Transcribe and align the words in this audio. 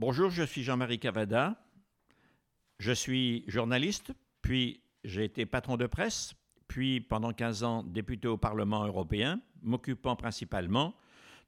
Bonjour, 0.00 0.30
je 0.30 0.44
suis 0.44 0.62
Jean-Marie 0.62 0.98
Cavada. 0.98 1.62
Je 2.78 2.90
suis 2.90 3.44
journaliste, 3.46 4.14
puis 4.40 4.80
j'ai 5.04 5.24
été 5.24 5.44
patron 5.44 5.76
de 5.76 5.86
presse, 5.86 6.32
puis 6.68 7.02
pendant 7.02 7.34
15 7.34 7.64
ans 7.64 7.82
député 7.82 8.26
au 8.26 8.38
Parlement 8.38 8.86
européen, 8.86 9.42
m'occupant 9.60 10.16
principalement 10.16 10.94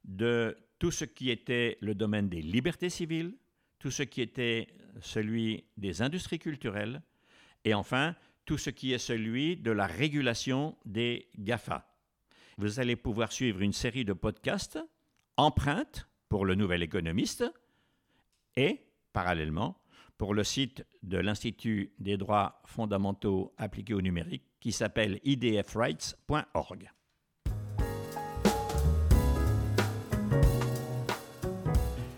de 0.05 0.55
tout 0.77 0.91
ce 0.91 1.03
qui 1.03 1.31
était 1.31 1.79
le 1.81 1.95
domaine 1.95 2.29
des 2.29 2.43
libertés 2.43 2.91
civiles, 2.91 3.35
tout 3.79 3.89
ce 3.89 4.03
qui 4.03 4.21
était 4.21 4.67
celui 5.01 5.63
des 5.77 6.03
industries 6.03 6.37
culturelles, 6.37 7.01
et 7.65 7.73
enfin 7.73 8.15
tout 8.45 8.59
ce 8.59 8.69
qui 8.69 8.93
est 8.93 8.99
celui 8.99 9.57
de 9.57 9.71
la 9.71 9.87
régulation 9.87 10.77
des 10.85 11.27
GAFA. 11.39 11.91
Vous 12.59 12.79
allez 12.79 12.97
pouvoir 12.97 13.31
suivre 13.31 13.61
une 13.61 13.73
série 13.73 14.05
de 14.05 14.13
podcasts, 14.13 14.77
empreintes 15.37 16.07
pour 16.29 16.45
le 16.45 16.53
nouvel 16.53 16.83
économiste, 16.83 17.43
et, 18.55 18.81
parallèlement, 19.13 19.77
pour 20.17 20.33
le 20.33 20.43
site 20.43 20.85
de 21.01 21.17
l'Institut 21.17 21.93
des 21.99 22.17
droits 22.17 22.61
fondamentaux 22.65 23.53
appliqués 23.57 23.93
au 23.93 24.01
numérique 24.01 24.45
qui 24.59 24.71
s'appelle 24.71 25.19
idfrights.org. 25.23 26.91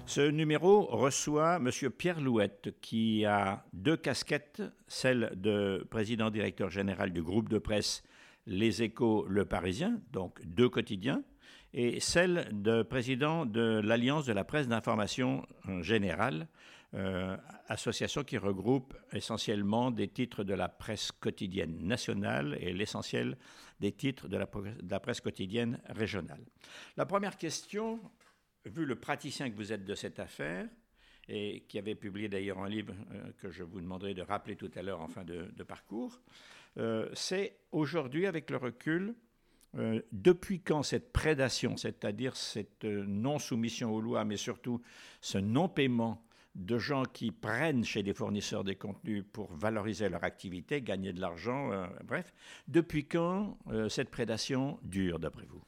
Ce 0.05 0.21
numéro 0.21 0.85
reçoit 0.85 1.57
M. 1.57 1.71
Pierre 1.89 2.21
Louette, 2.21 2.79
qui 2.79 3.25
a 3.25 3.65
deux 3.73 3.97
casquettes, 3.97 4.61
celle 4.87 5.33
de 5.35 5.85
président 5.89 6.29
directeur 6.29 6.69
général 6.69 7.11
du 7.11 7.21
groupe 7.21 7.49
de 7.49 7.57
presse 7.57 8.03
Les 8.45 8.81
Échos 8.83 9.25
Le 9.27 9.45
Parisien, 9.45 9.99
donc 10.13 10.39
deux 10.45 10.69
quotidiens, 10.69 11.23
et 11.73 11.99
celle 11.99 12.47
de 12.51 12.83
président 12.83 13.45
de 13.45 13.81
l'Alliance 13.83 14.25
de 14.25 14.33
la 14.33 14.43
presse 14.43 14.67
d'information 14.67 15.45
générale, 15.81 16.47
euh, 16.93 17.35
association 17.67 18.23
qui 18.23 18.37
regroupe 18.37 18.95
essentiellement 19.11 19.91
des 19.91 20.07
titres 20.07 20.45
de 20.45 20.53
la 20.53 20.69
presse 20.69 21.11
quotidienne 21.11 21.85
nationale 21.85 22.57
et 22.61 22.71
l'essentiel 22.71 23.37
des 23.81 23.91
titres 23.91 24.29
de 24.29 24.37
la, 24.37 24.99
presse 25.01 25.19
quotidienne 25.19 25.81
régionale. 25.89 26.45
La 26.95 27.05
première 27.05 27.37
question 27.37 27.99
vu 28.63 28.85
le 28.85 28.95
praticien 28.95 29.49
que 29.49 29.55
vous 29.55 29.73
êtes 29.73 29.83
de 29.83 29.93
cette 29.93 30.19
affaire, 30.19 30.67
et 31.27 31.65
qui 31.67 31.79
avait 31.79 31.95
publié 31.95 32.29
d'ailleurs 32.29 32.59
un 32.59 32.69
livre 32.69 32.93
euh, 33.11 33.31
que 33.39 33.49
je 33.49 33.63
vous 33.63 33.81
demanderai 33.81 34.13
de 34.13 34.21
rappeler 34.21 34.55
tout 34.55 34.71
à 34.75 34.81
l'heure 34.81 35.01
en 35.01 35.07
fin 35.07 35.23
de, 35.23 35.63
parcours, 35.67 36.21
euh, 36.77 37.09
c'est 37.13 37.57
aujourd'hui, 37.71 38.25
avec 38.25 38.49
le 38.49 38.57
recul, 38.57 39.15
euh, 39.77 40.01
depuis 40.11 40.61
quand 40.61 40.83
cette 40.83 41.11
prédation, 41.11 41.77
c'est-à-dire 41.77 42.35
cette 42.35 42.85
non-soumission 42.85 43.93
aux 43.93 44.01
lois, 44.01 44.25
mais 44.25 44.37
surtout 44.37 44.81
ce 45.21 45.37
non-paiement 45.37 46.21
de 46.55 46.77
gens 46.77 47.03
qui 47.03 47.31
prennent 47.31 47.83
chez 47.83 48.01
des 48.01 48.13
fournisseurs 48.13 48.63
des 48.63 48.75
contenus 48.75 49.25
pour 49.33 49.53
valoriser 49.53 50.07
leur 50.07 50.23
activité, 50.23 50.81
gagner 50.81 51.11
de 51.11 51.19
l'argent, 51.19 51.69
bref, 52.05 52.33
depuis 52.69 53.05
quand 53.05 53.57
cette 53.89 54.09
prédation 54.09 54.79
dure, 54.81 55.19
d'après 55.19 55.45
vous? 55.49 55.61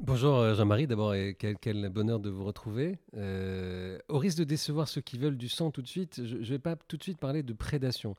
Bonjour 0.00 0.36
euh, 0.36 0.54
Jean-Marie, 0.54 0.86
d'abord, 0.86 1.12
quel, 1.60 1.88
bonheur 1.88 2.20
de 2.20 2.30
vous 2.30 2.44
retrouver. 2.44 2.98
Euh, 3.16 3.98
au 4.08 4.18
risque 4.18 4.38
de 4.38 4.44
décevoir 4.44 4.86
ceux 4.86 5.00
qui 5.00 5.18
veulent 5.18 5.36
du 5.36 5.48
sang 5.48 5.72
tout 5.72 5.82
de 5.82 5.88
suite, 5.88 6.24
je 6.24 6.36
ne 6.36 6.44
vais 6.44 6.60
pas 6.60 6.76
tout 6.76 6.96
de 6.96 7.02
suite 7.02 7.18
parler 7.18 7.42
de 7.42 7.52
prédation. 7.52 8.14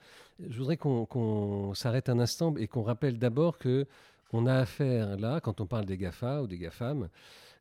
Je 0.46 0.58
voudrais 0.58 0.76
qu'on 0.76 1.74
s'arrête 1.76 2.10
un 2.10 2.20
instant 2.20 2.54
et 2.58 2.68
qu'on 2.68 2.84
rappelle 2.84 3.18
d'abord 3.18 3.58
que 3.58 3.88
on 4.32 4.46
a 4.46 4.56
affaire 4.56 5.18
là, 5.18 5.40
quand 5.42 5.62
on 5.62 5.66
parle 5.66 5.86
des 5.86 5.98
GAFA 5.98 6.42
ou 6.42 6.48
des 6.48 6.58
GAFAM, 6.58 7.10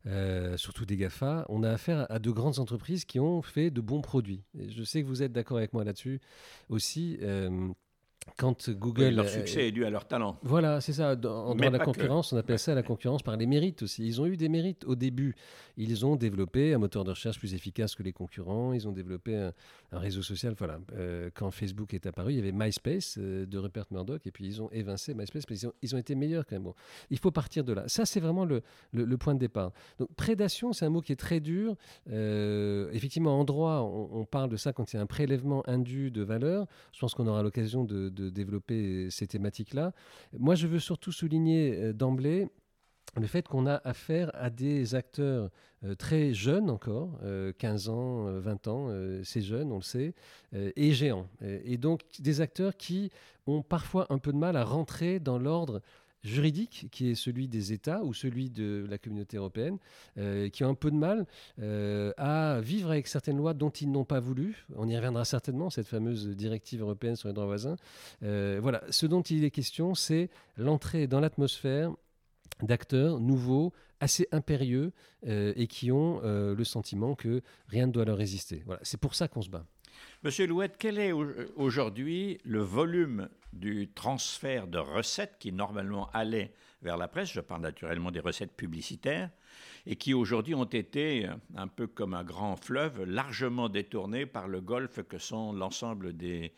euh, 0.07 0.57
surtout 0.57 0.85
des 0.85 0.97
GAFA, 0.97 1.45
on 1.49 1.63
a 1.63 1.69
affaire 1.71 2.05
à 2.09 2.19
de 2.19 2.31
grandes 2.31 2.59
entreprises 2.59 3.05
qui 3.05 3.19
ont 3.19 3.41
fait 3.41 3.69
de 3.69 3.81
bons 3.81 4.01
produits. 4.01 4.43
je 4.55 4.83
sais 4.83 5.01
que 5.01 5.07
vous 5.07 5.23
êtes 5.23 5.31
d'accord 5.31 5.57
avec 5.57 5.73
moi 5.73 5.83
là-dessus 5.83 6.21
aussi 6.69 7.19
quand 8.37 8.69
Google. 8.69 9.09
leur 9.09 9.29
succès 9.29 9.67
est 9.67 9.71
dû 9.71 9.85
à 9.85 9.89
leur 9.89 10.05
talent. 10.05 10.37
Voilà, 10.43 10.81
c'est 10.81 10.93
ça. 10.93 11.15
Dans, 11.15 11.53
la 11.53 11.79
concurrence, 11.79 12.33
on 12.33 12.37
appelle 12.37 12.59
ça 12.59 12.73
la 12.73 12.83
concurrence 12.83 13.23
par 13.23 13.37
les 13.37 13.45
mérites 13.45 13.83
aussi. 13.83 14.05
Ils 14.05 14.21
ont 14.21 14.25
eu 14.25 14.37
des 14.37 14.49
mérites 14.49 14.85
au 14.85 14.95
début. 14.95 15.35
Ils 15.77 16.05
ont 16.05 16.15
développé 16.15 16.73
un 16.73 16.77
moteur 16.77 17.03
de 17.03 17.11
recherche 17.11 17.39
plus 17.39 17.53
efficace 17.53 17.95
que 17.95 18.03
les 18.03 18.11
concurrents. 18.11 18.73
Ils 18.73 18.87
ont 18.87 18.91
développé 18.91 19.35
un, 19.35 19.53
réseau 19.91 20.21
social. 20.21 20.53
Voilà. 20.57 20.79
Euh, 20.93 21.29
quand 21.33 21.51
Facebook 21.51 21.93
est 21.93 22.05
apparu, 22.05 22.33
il 22.33 22.35
y 22.35 22.39
avait 22.39 22.51
MySpace 22.51 23.15
euh, 23.17 23.45
de 23.45 23.57
Rupert 23.57 23.85
Murdoch 23.91 24.25
et 24.25 24.31
puis 24.31 24.45
ils 24.45 24.61
ont 24.61 24.69
évincé 24.71 25.13
MySpace, 25.13 25.43
mais 25.49 25.57
ils 25.81 25.95
ont, 25.95 25.99
été 25.99 26.15
meilleurs 26.15 26.45
quand 26.45 26.55
même. 26.55 26.63
Bon, 26.63 26.75
il 27.09 27.17
faut 27.17 27.31
partir 27.31 27.63
de 27.63 27.73
là. 27.73 27.83
Ça, 27.87 28.05
c'est 28.05 28.19
vraiment 28.19 28.45
le, 28.45 28.61
le, 28.93 29.17
point 29.17 29.33
de 29.33 29.39
départ. 29.39 29.71
Donc, 29.99 30.13
prédation, 30.15 30.73
c'est 30.73 30.85
un 30.85 30.89
mot 30.89 31.01
qui 31.01 31.11
est 31.11 31.19
très 31.19 31.39
dur. 31.39 31.75
Euh, 32.09 32.89
effectivement, 32.91 33.39
en 33.39 33.43
droit, 33.43 33.81
on, 33.81 34.25
parle 34.25 34.49
de 34.49 34.57
ça 34.57 34.73
quand 34.73 34.91
il 34.93 34.97
y 34.97 34.99
a 34.99 35.01
un 35.01 35.07
prélèvement 35.07 35.67
indu 35.67 36.11
de 36.11 36.21
valeur. 36.21 36.67
Je 36.93 36.99
pense 36.99 37.13
qu'on 37.13 37.27
aura 37.27 37.41
l'occasion 37.41 37.83
de 37.83 38.09
de 38.09 38.18
développer 38.23 39.09
ces 39.09 39.27
thématiques-là. 39.27 39.93
Moi, 40.37 40.55
je 40.55 40.67
veux 40.67 40.79
surtout 40.79 41.11
souligner 41.11 41.75
euh, 41.75 41.93
d'emblée 41.93 42.47
le 43.19 43.25
fait 43.25 43.47
qu'on 43.47 43.65
a 43.65 43.81
affaire 43.85 44.29
à 44.35 44.51
des 44.51 44.93
acteurs 44.93 45.49
euh, 45.83 45.95
très 45.95 46.33
jeunes 46.33 46.69
encore, 46.69 47.19
15 47.57 47.89
euh, 47.89 47.91
ans, 47.91 48.39
20 48.39 48.67
ans, 48.67 48.89
c'est 49.23 49.41
jeune, 49.41 49.71
on 49.71 49.77
le 49.77 49.81
sait, 49.81 50.13
et 50.53 50.91
géants. 50.91 51.27
et, 51.41 51.77
donc 51.77 52.01
des 52.19 52.41
acteurs 52.41 52.77
qui 52.77 53.09
ont 53.47 53.63
parfois 53.63 54.05
un 54.11 54.19
peu 54.19 54.31
de 54.31 54.37
mal 54.37 54.55
à 54.55 54.63
rentrer 54.63 55.19
dans 55.19 55.39
l'ordre 55.39 55.81
juridique 56.23 56.87
qui 56.91 57.09
est 57.09 57.15
celui 57.15 57.47
des 57.47 57.73
États 57.73 58.03
ou 58.03 58.13
celui 58.13 58.49
de 58.49 58.85
la 58.89 58.97
communauté 58.97 59.37
européenne, 59.37 59.77
euh, 60.17 60.49
qui 60.49 60.63
ont 60.63 60.69
un 60.69 60.75
peu 60.75 60.91
de 60.91 60.95
mal 60.95 61.25
euh, 61.59 62.11
à 62.17 62.59
vivre 62.61 62.91
avec 62.91 63.07
certaines 63.07 63.37
lois 63.37 63.53
dont 63.53 63.69
ils 63.69 63.91
n'ont 63.91 64.05
pas 64.05 64.19
voulu. 64.19 64.65
On 64.75 64.87
y 64.87 64.95
reviendra 64.95 65.25
certainement, 65.25 65.69
cette 65.69 65.87
fameuse 65.87 66.27
directive 66.29 66.81
européenne 66.81 67.15
sur 67.15 67.27
les 67.27 67.33
droits 67.33 67.45
voisins. 67.45 67.75
Euh, 68.23 68.59
voilà, 68.61 68.83
ce 68.89 69.05
dont 69.05 69.21
il 69.21 69.43
est 69.43 69.51
question, 69.51 69.95
c'est 69.95 70.29
l'entrée 70.57 71.07
dans 71.07 71.19
l'atmosphère 71.19 71.93
d'acteurs 72.61 73.19
nouveaux, 73.19 73.71
assez 74.01 74.27
impérieux, 74.31 74.91
et 75.25 75.67
qui 75.67 75.91
ont 75.91 76.21
le 76.23 76.63
sentiment 76.63 77.15
que 77.15 77.41
rien 77.67 77.87
ne 77.87 77.91
doit 77.91 78.05
leur 78.05 78.17
résister. 78.17 78.63
Voilà, 78.65 78.79
c'est 78.83 78.99
pour 78.99 79.15
ça 79.15 79.27
qu'on 79.27 79.41
se 79.41 79.49
bat. 79.49 79.65
Monsieur 80.23 80.47
Louette, 80.47 80.75
quel 80.77 80.99
est 80.99 81.11
aujourd'hui 81.11 82.39
le 82.43 82.59
volume 82.59 83.29
du 83.53 83.89
transfert 83.93 84.67
de 84.67 84.77
recettes 84.77 85.37
qui 85.39 85.51
normalement 85.51 86.09
allaient 86.11 86.53
vers 86.81 86.97
la 86.97 87.07
presse? 87.07 87.31
Je 87.31 87.41
parle 87.41 87.61
naturellement 87.61 88.11
des 88.11 88.19
recettes 88.19 88.53
publicitaires 88.53 89.29
et 89.85 89.95
qui 89.95 90.13
aujourd'hui 90.13 90.55
ont 90.55 90.65
été, 90.65 91.27
un 91.55 91.67
peu 91.67 91.87
comme 91.87 92.13
un 92.13 92.23
grand 92.23 92.55
fleuve, 92.55 93.03
largement 93.03 93.69
détournées 93.69 94.25
par 94.25 94.47
le 94.47 94.61
golfe 94.61 95.03
que 95.03 95.17
sont 95.17 95.53
l'ensemble 95.53 96.15
des, 96.15 96.53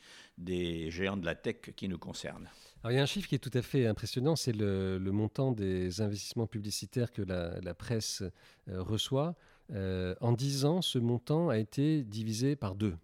géants 0.90 1.18
de 1.18 1.25
la 1.25 1.35
tech 1.35 1.57
qui 1.75 1.88
nous 1.88 1.97
concernent. 1.97 2.50
il 2.85 2.94
y 2.94 2.97
a 2.97 3.01
un 3.01 3.06
chiffre 3.06 3.28
qui 3.28 3.35
est 3.35 3.40
tout 3.40 3.56
à 3.57 3.62
fait 3.62 3.88
impressionnant, 3.88 4.35
c'est 4.35 4.56
le, 4.56 5.00
montant 5.00 5.51
des 5.51 6.01
investissements 6.01 6.47
publicitaires 6.47 7.12
que 7.12 7.22
la, 7.22 7.74
presse 7.74 8.24
euh, 8.69 8.81
reçoit. 8.81 9.35
Euh, 9.74 10.16
en 10.19 10.34
10 10.34 10.66
ans, 10.66 10.81
ce 10.81 11.00
montant 11.00 11.50
a 11.50 11.57
été 11.57 12.03
divisé 12.03 12.56
par 12.56 12.75
deux. 12.75 12.96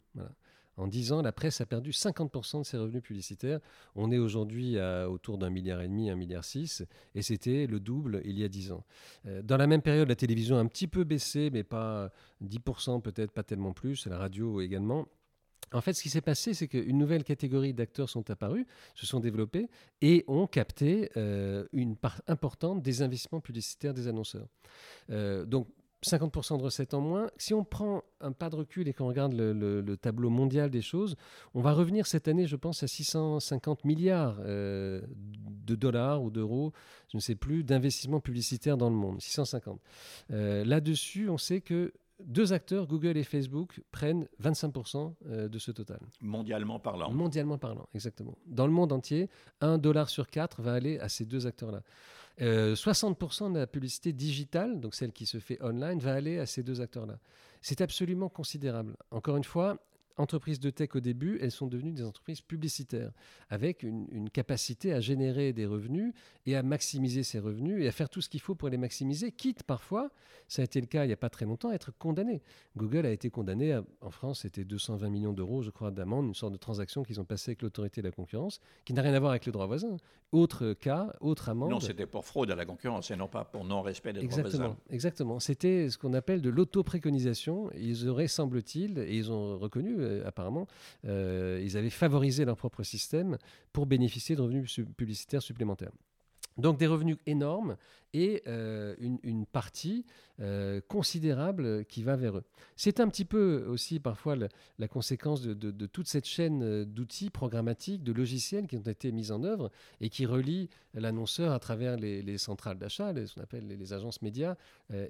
En 0.77 0.87
10 0.87 1.11
ans, 1.11 1.21
la 1.21 1.31
presse 1.31 1.59
a 1.61 1.65
perdu 1.65 1.91
50% 1.91 2.59
de 2.59 2.63
ses 2.63 2.77
revenus 2.77 3.03
publicitaires. 3.03 3.59
On 3.95 4.11
est 4.11 4.17
aujourd'hui 4.17 4.77
autour 4.79 5.37
d'un 5.37 5.49
milliard 5.49 5.81
et 5.81 5.87
demi, 5.87 6.09
un 6.09 6.15
milliard 6.15 6.43
six, 6.43 6.83
et 7.15 7.21
c'était 7.21 7.67
le 7.67 7.79
double 7.79 8.21
il 8.25 8.37
y 8.37 8.43
a 8.43 8.49
10 8.49 8.71
ans. 8.71 8.83
Euh, 9.25 9.41
dans 9.41 9.57
la 9.57 9.67
même 9.67 9.81
période, 9.81 10.07
la 10.07 10.15
télévision 10.15 10.57
a 10.57 10.59
un 10.59 10.67
petit 10.67 10.87
peu 10.87 11.03
baissé, 11.03 11.49
mais 11.51 11.63
pas 11.63 12.11
10% 12.43 13.01
peut-être, 13.01 13.31
pas 13.31 13.43
tellement 13.43 13.73
plus, 13.73 14.07
la 14.07 14.17
radio 14.17 14.61
également. 14.61 15.07
En 15.73 15.81
fait, 15.81 15.93
ce 15.93 16.01
qui 16.01 16.09
s'est 16.09 16.21
passé, 16.21 16.53
c'est 16.53 16.69
qu'une 16.69 16.97
nouvelle 16.97 17.25
catégorie 17.25 17.73
d'acteurs 17.73 18.09
sont 18.09 18.29
apparus, 18.29 18.65
se 18.95 19.05
sont 19.05 19.19
développés 19.19 19.69
et 20.01 20.23
ont 20.27 20.47
capté 20.47 21.11
euh, 21.17 21.67
une 21.73 21.97
part 21.97 22.21
importante 22.27 22.81
des 22.81 23.01
investissements 23.01 23.41
publicitaires 23.41 23.93
des 23.93 24.07
annonceurs. 24.07 24.47
Euh, 25.09 25.45
donc, 25.45 25.67
50% 26.05 26.57
de 26.57 26.63
recettes 26.63 26.93
en 26.93 27.01
moins. 27.01 27.29
Si 27.37 27.53
on 27.53 27.63
prend 27.63 28.03
un 28.21 28.31
pas 28.31 28.49
de 28.49 28.55
recul 28.55 28.87
et 28.87 28.93
qu'on 28.93 29.07
regarde 29.07 29.33
le, 29.33 29.95
tableau 29.97 30.29
mondial 30.29 30.69
des 30.69 30.81
choses, 30.81 31.15
on 31.53 31.61
va 31.61 31.73
revenir 31.73 32.05
cette 32.05 32.27
année, 32.27 32.47
je 32.47 32.55
pense, 32.55 32.83
à 32.83 32.87
650 32.87 33.85
milliards 33.85 34.37
euh, 34.41 35.01
de 35.65 35.75
dollars 35.75 36.21
ou 36.21 36.29
d'euros, 36.29 36.71
je 37.11 37.17
ne 37.17 37.21
sais 37.21 37.35
plus, 37.35 37.63
d'investissements 37.63 38.19
publicitaires 38.19 38.77
dans 38.77 38.89
le 38.89 38.95
monde. 38.95 39.21
650. 39.21 39.79
Euh, 40.31 40.63
là-dessus, 40.63 41.29
on 41.29 41.37
sait 41.37 41.61
que 41.61 41.93
deux 42.23 42.53
acteurs, 42.53 42.87
Google 42.87 43.17
et 43.17 43.23
Facebook, 43.23 43.81
prennent 43.91 44.27
25% 44.41 45.13
euh, 45.25 45.47
de 45.47 45.59
ce 45.59 45.71
total. 45.71 45.99
Mondialement 46.21 46.79
parlant. 46.79 47.11
Mondialement 47.11 47.57
parlant, 47.57 47.87
exactement. 47.93 48.37
Dans 48.45 48.65
le 48.65 48.73
monde 48.73 48.91
entier, 48.91 49.29
un 49.61 49.77
dollar 49.77 50.09
sur 50.09 50.27
quatre 50.27 50.61
va 50.61 50.73
aller 50.73 50.99
à 50.99 51.09
ces 51.09 51.25
deux 51.25 51.45
acteurs-là. 51.45 51.83
60% 52.39 53.45
euh, 53.45 53.49
de 53.53 53.59
la 53.59 53.67
publicité 53.67 54.13
digitale, 54.13 54.79
donc 54.79 54.95
celle 54.95 55.11
qui 55.11 55.25
se 55.25 55.39
fait 55.39 55.61
online, 55.63 55.99
va 55.99 56.13
aller 56.13 56.37
à 56.39 56.45
ces 56.45 56.63
deux 56.63 56.81
acteurs-là. 56.81 57.19
C'est 57.61 57.81
absolument 57.81 58.29
considérable. 58.29 58.95
Encore 59.11 59.37
une 59.37 59.43
fois, 59.43 59.77
entreprises 60.17 60.59
de 60.59 60.69
tech 60.69 60.89
au 60.95 60.99
début, 60.99 61.37
elles 61.41 61.51
sont 61.51 61.67
devenues 61.67 61.91
des 61.91 62.03
entreprises 62.03 62.41
publicitaires, 62.41 63.11
avec 63.49 63.83
une, 63.83 64.29
capacité 64.29 64.93
à 64.93 64.99
générer 64.99 65.53
des 65.53 65.65
revenus 65.65 66.13
et 66.45 66.55
à 66.55 66.63
maximiser 66.63 67.23
ces 67.23 67.39
revenus 67.39 67.83
et 67.83 67.87
à 67.87 67.91
faire 67.91 68.09
tout 68.09 68.21
ce 68.21 68.29
qu'il 68.29 68.41
faut 68.41 68.55
pour 68.55 68.69
les 68.69 68.77
maximiser, 68.77 69.31
quitte 69.31 69.63
parfois, 69.63 70.11
ça 70.47 70.61
a 70.61 70.65
été 70.65 70.81
le 70.81 70.87
cas 70.87 71.05
il 71.05 71.07
n'y 71.07 71.13
a 71.13 71.17
pas 71.17 71.29
très 71.29 71.45
longtemps, 71.45 71.69
à 71.69 71.73
être 71.73 71.91
condamné. 71.97 72.41
Google 72.75 73.05
a 73.05 73.11
été 73.11 73.29
condamné, 73.29 73.79
en 74.01 74.11
France, 74.11 74.41
c'était 74.41 74.65
220 74.65 75.09
millions 75.09 75.33
d'euros, 75.33 75.61
je 75.61 75.69
crois, 75.69 75.91
d'amende, 75.91 76.27
une 76.27 76.33
sorte 76.35 76.53
de 76.53 76.57
transaction 76.57 77.03
qu'ils 77.03 77.19
ont 77.21 77.25
passée 77.25 77.51
avec 77.51 77.61
l'autorité 77.61 78.01
de 78.01 78.07
la 78.07 78.11
concurrence, 78.11 78.59
qui 78.85 78.93
n'a 78.93 79.01
rien 79.01 79.13
à 79.13 79.19
voir 79.19 79.31
avec 79.31 79.45
le 79.45 79.51
droit 79.51 79.65
voisin. 79.65 79.97
Autre 80.33 80.73
cas, 80.73 81.13
autre 81.21 81.49
amende. 81.49 81.71
Non, 81.71 81.79
c'était 81.79 82.05
pour 82.05 82.25
fraude 82.25 82.51
à 82.51 82.55
la 82.55 82.65
concurrence 82.65 83.11
et 83.11 83.15
non 83.15 83.29
pas 83.29 83.45
pour 83.45 83.63
non-respect 83.63 84.13
des 84.13 84.27
droits 84.27 84.41
voisins. 84.41 84.77
Exactement. 84.89 85.39
C'était 85.39 85.89
ce 85.89 85.97
qu'on 85.97 86.13
appelle 86.13 86.41
de 86.41 86.49
l'auto-préconisation. 86.49 87.69
Ils 87.77 88.09
auraient, 88.09 88.27
semble-t-il, 88.27 88.99
et 88.99 89.15
ils 89.15 89.31
ont 89.31 89.57
reconnu 89.57 89.95
euh, 90.07 90.27
apparemment, 90.27 90.67
euh, 91.05 91.61
ils 91.63 91.77
avaient 91.77 91.89
favorisé 91.89 92.45
leur 92.45 92.57
propre 92.57 92.83
système 92.83 93.37
pour 93.73 93.85
bénéficier 93.85 94.35
de 94.35 94.41
revenus 94.41 94.79
publicitaires 94.95 95.41
supplémentaires. 95.41 95.91
Donc 96.57 96.77
des 96.77 96.87
revenus 96.87 97.17
énormes 97.25 97.77
et 98.13 98.43
euh, 98.47 98.95
une, 98.99 99.45
partie 99.45 100.05
euh, 100.39 100.81
considérable 100.87 101.85
qui 101.85 102.03
va 102.03 102.15
vers 102.15 102.37
eux. 102.37 102.43
C'est 102.75 102.99
un 102.99 103.07
petit 103.09 103.25
peu 103.25 103.65
aussi 103.67 103.99
parfois 103.99 104.35
la 104.79 104.87
conséquence 104.87 105.41
de, 105.41 105.85
toute 105.87 106.07
cette 106.07 106.25
chaîne 106.25 106.63
euh, 106.63 106.85
d'outils 106.85 107.29
programmatiques, 107.29 108.03
de 108.03 108.11
logiciels 108.11 108.67
qui 108.67 108.77
ont 108.77 108.81
été 108.81 109.11
mis 109.11 109.31
en 109.31 109.43
œuvre 109.43 109.71
et 110.01 110.09
qui 110.09 110.25
relient 110.25 110.69
l'annonceur 110.93 111.51
à 111.51 111.59
travers 111.59 111.97
les, 111.97 112.37
centrales 112.37 112.77
d'achat, 112.77 113.13
ce 113.25 113.33
qu'on 113.33 113.41
appelle 113.41 113.67
les, 113.67 113.93
agences 113.93 114.21
médias, 114.21 114.55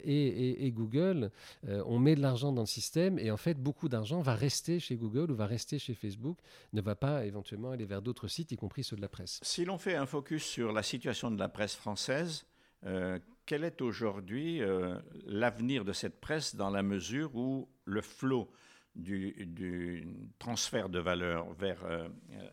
et, 0.03 0.71
Google. 0.75 1.31
on 1.63 1.99
met 1.99 2.15
de 2.15 2.21
l'argent 2.21 2.51
dans 2.51 2.61
le 2.61 2.67
système 2.67 3.17
et 3.19 3.31
en 3.31 3.37
fait 3.37 3.55
beaucoup 3.55 3.89
d'argent 3.89 4.21
va 4.21 4.35
rester 4.35 4.79
chez 4.79 4.95
Google 4.95 5.31
ou 5.31 5.35
va 5.35 5.45
rester 5.45 5.79
chez 5.79 5.93
Facebook, 5.93 6.37
ne 6.73 6.81
va 6.81 6.95
pas 6.95 7.25
éventuellement 7.25 7.71
aller 7.71 7.85
vers 7.85 8.01
d'autres 8.01 8.27
sites, 8.27 8.51
y 8.51 8.57
compris 8.57 8.83
ceux 8.83 8.95
de 8.95 9.01
la 9.01 9.07
presse. 9.07 9.39
Si 9.43 9.65
l'on 9.65 9.77
fait 9.77 9.95
un 9.95 10.05
focus 10.05 10.43
sur 10.43 10.73
la 10.73 10.83
situation 10.83 11.31
de 11.31 11.39
la 11.39 11.49
presse 11.49 11.75
française, 11.75 12.45
euh, 12.85 13.19
quel 13.45 13.63
est 13.63 13.81
aujourd'hui 13.81 14.61
euh, 14.61 14.97
l'avenir 15.25 15.85
de 15.85 15.93
cette 15.93 16.19
presse 16.19 16.55
dans 16.55 16.69
la 16.69 16.83
mesure 16.83 17.35
où 17.35 17.69
le 17.85 18.01
flot 18.01 18.51
du, 18.95 20.07
transfert 20.39 20.89
de 20.89 20.99
valeur 20.99 21.53
vers 21.53 21.83
euh, 21.85 22.07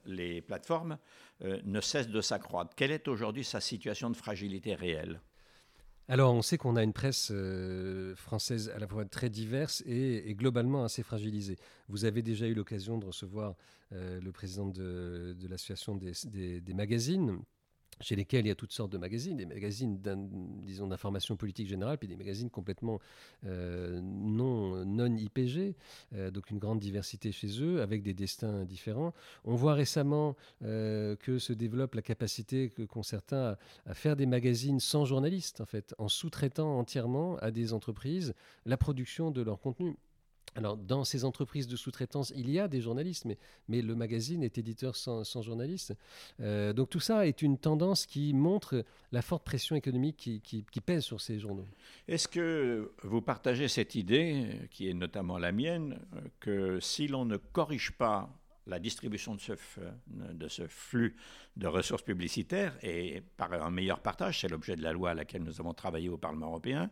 les 0.05 0.41
plateformes 0.43 0.99
ne 1.41 1.81
cesse 1.81 2.09
de 2.09 2.21
s'accroître? 2.21 2.75
Quelle 2.76 2.93
est 2.93 3.09
aujourd'hui 3.09 3.44
sa 3.44 3.61
situation 3.61 4.09
de 4.11 4.17
fragilité 4.17 4.75
réelle? 4.75 5.21
Alors, 6.06 6.35
on 6.35 6.43
sait 6.43 6.59
qu'on 6.59 6.76
a 6.76 6.82
une 6.82 6.93
presse 6.93 7.32
française 8.15 8.71
à 8.76 8.79
la 8.79 8.87
fois 8.87 9.06
très 9.06 9.31
diverse 9.31 9.82
et, 9.87 10.35
globalement 10.35 10.85
assez 10.85 11.03
fragilisée. 11.03 11.56
Vous 11.88 12.05
avez 12.05 12.21
déjà 12.21 12.47
eu 12.47 12.53
l'occasion 12.53 12.99
de 12.99 13.06
recevoir 13.06 13.55
le 13.91 14.31
président 14.31 14.67
de, 14.67 15.35
l'association 15.49 15.97
des, 15.97 16.75
magazines, 16.75 17.41
chez 18.00 18.17
lesquels 18.17 18.44
il 18.44 18.49
y 18.49 18.52
a 18.52 18.55
toutes 18.55 18.73
sortes 18.73 18.93
de 18.93 18.99
magazines, 18.99 19.37
des 19.37 19.46
magazines 19.46 20.00
disons 20.64 20.87
d'information 20.87 21.37
politique 21.37 21.69
générale, 21.69 21.99
puis 21.99 22.08
des 22.08 22.17
magazines 22.17 22.50
complètement 22.50 23.00
euh, 23.46 24.00
non, 24.02 24.85
non 24.85 25.14
IPG, 25.14 25.75
euh, 26.14 26.31
donc 26.31 26.50
une 26.50 26.58
grande 26.58 26.81
diversité 26.81 27.32
chez 27.32 27.61
eux, 27.62 27.82
avec 27.82 28.02
des 28.02 28.14
destins 28.14 28.64
différents. 28.64 29.14
On 29.44 29.55
voit 29.55 29.75
récemment 29.75 30.37
euh, 30.62 31.17
que 31.17 31.38
se 31.38 31.52
développe 31.52 31.94
la 31.94 32.02
capacité 32.02 32.70
qu'ont 32.70 33.02
certains 33.02 33.35
à, 33.35 33.58
à, 33.87 33.94
faire 33.94 34.17
des 34.17 34.26
magazines 34.26 34.81
sans 34.81 35.05
journalistes, 35.05 35.61
en 35.61 35.67
fait, 35.67 35.94
en 35.99 36.08
sous-traitant 36.08 36.79
entièrement 36.79 37.37
à 37.38 37.50
des 37.50 37.73
entreprises 37.73 38.35
la 38.67 38.76
production 38.76 39.31
de 39.31 39.43
leur 39.43 39.61
contenu. 39.61 39.97
Alors, 40.56 40.76
dans 40.76 41.04
ces 41.04 41.24
entreprises 41.24 41.66
de 41.66 41.76
sous-traitance, 41.76 42.32
il 42.36 42.50
y 42.50 42.60
a 42.60 42.68
des 42.68 42.80
journalistes, 42.80 43.26
mais, 43.68 43.82
le 43.82 43.94
magazine 43.94 44.42
est 44.42 44.56
éditeur 44.56 44.94
sans, 44.94 45.42
journaliste. 45.42 45.94
Euh, 46.40 46.72
donc, 46.72 46.90
tout 46.90 47.00
ça 47.00 47.26
est 47.26 47.42
une 47.42 47.58
tendance 47.58 48.06
qui 48.06 48.32
montre 48.32 48.84
la 49.10 49.22
forte 49.22 49.44
pression 49.44 49.74
économique 49.74 50.16
qui, 50.16 50.40
qui, 50.40 50.80
pèse 50.80 51.02
sur 51.02 51.20
ces 51.20 51.38
journaux. 51.38 51.66
Est-ce 52.06 52.28
que 52.28 52.92
vous 53.02 53.20
partagez 53.20 53.68
cette 53.68 53.94
idée, 53.94 54.68
qui 54.70 54.88
est 54.88 54.94
notamment 54.94 55.38
la 55.38 55.50
mienne, 55.50 55.98
que 56.40 56.78
si 56.80 57.08
l'on 57.08 57.24
ne 57.24 57.36
corrige 57.36 57.92
pas 57.92 58.30
la 58.66 58.78
distribution 58.78 59.34
de 59.34 59.40
ce, 59.40 59.52
de 60.06 60.48
ce 60.48 60.66
flux 60.66 61.16
de 61.56 61.66
ressources 61.66 62.02
publicitaires 62.02 62.76
et 62.82 63.22
par 63.36 63.52
un 63.52 63.70
meilleur 63.70 64.00
partage, 64.00 64.40
c'est 64.40 64.48
l'objet 64.48 64.76
de 64.76 64.82
la 64.82 64.92
loi 64.92 65.10
à 65.10 65.14
laquelle 65.14 65.42
nous 65.42 65.60
avons 65.60 65.74
travaillé 65.74 66.08
au 66.08 66.16
Parlement 66.16 66.46
européen, 66.46 66.90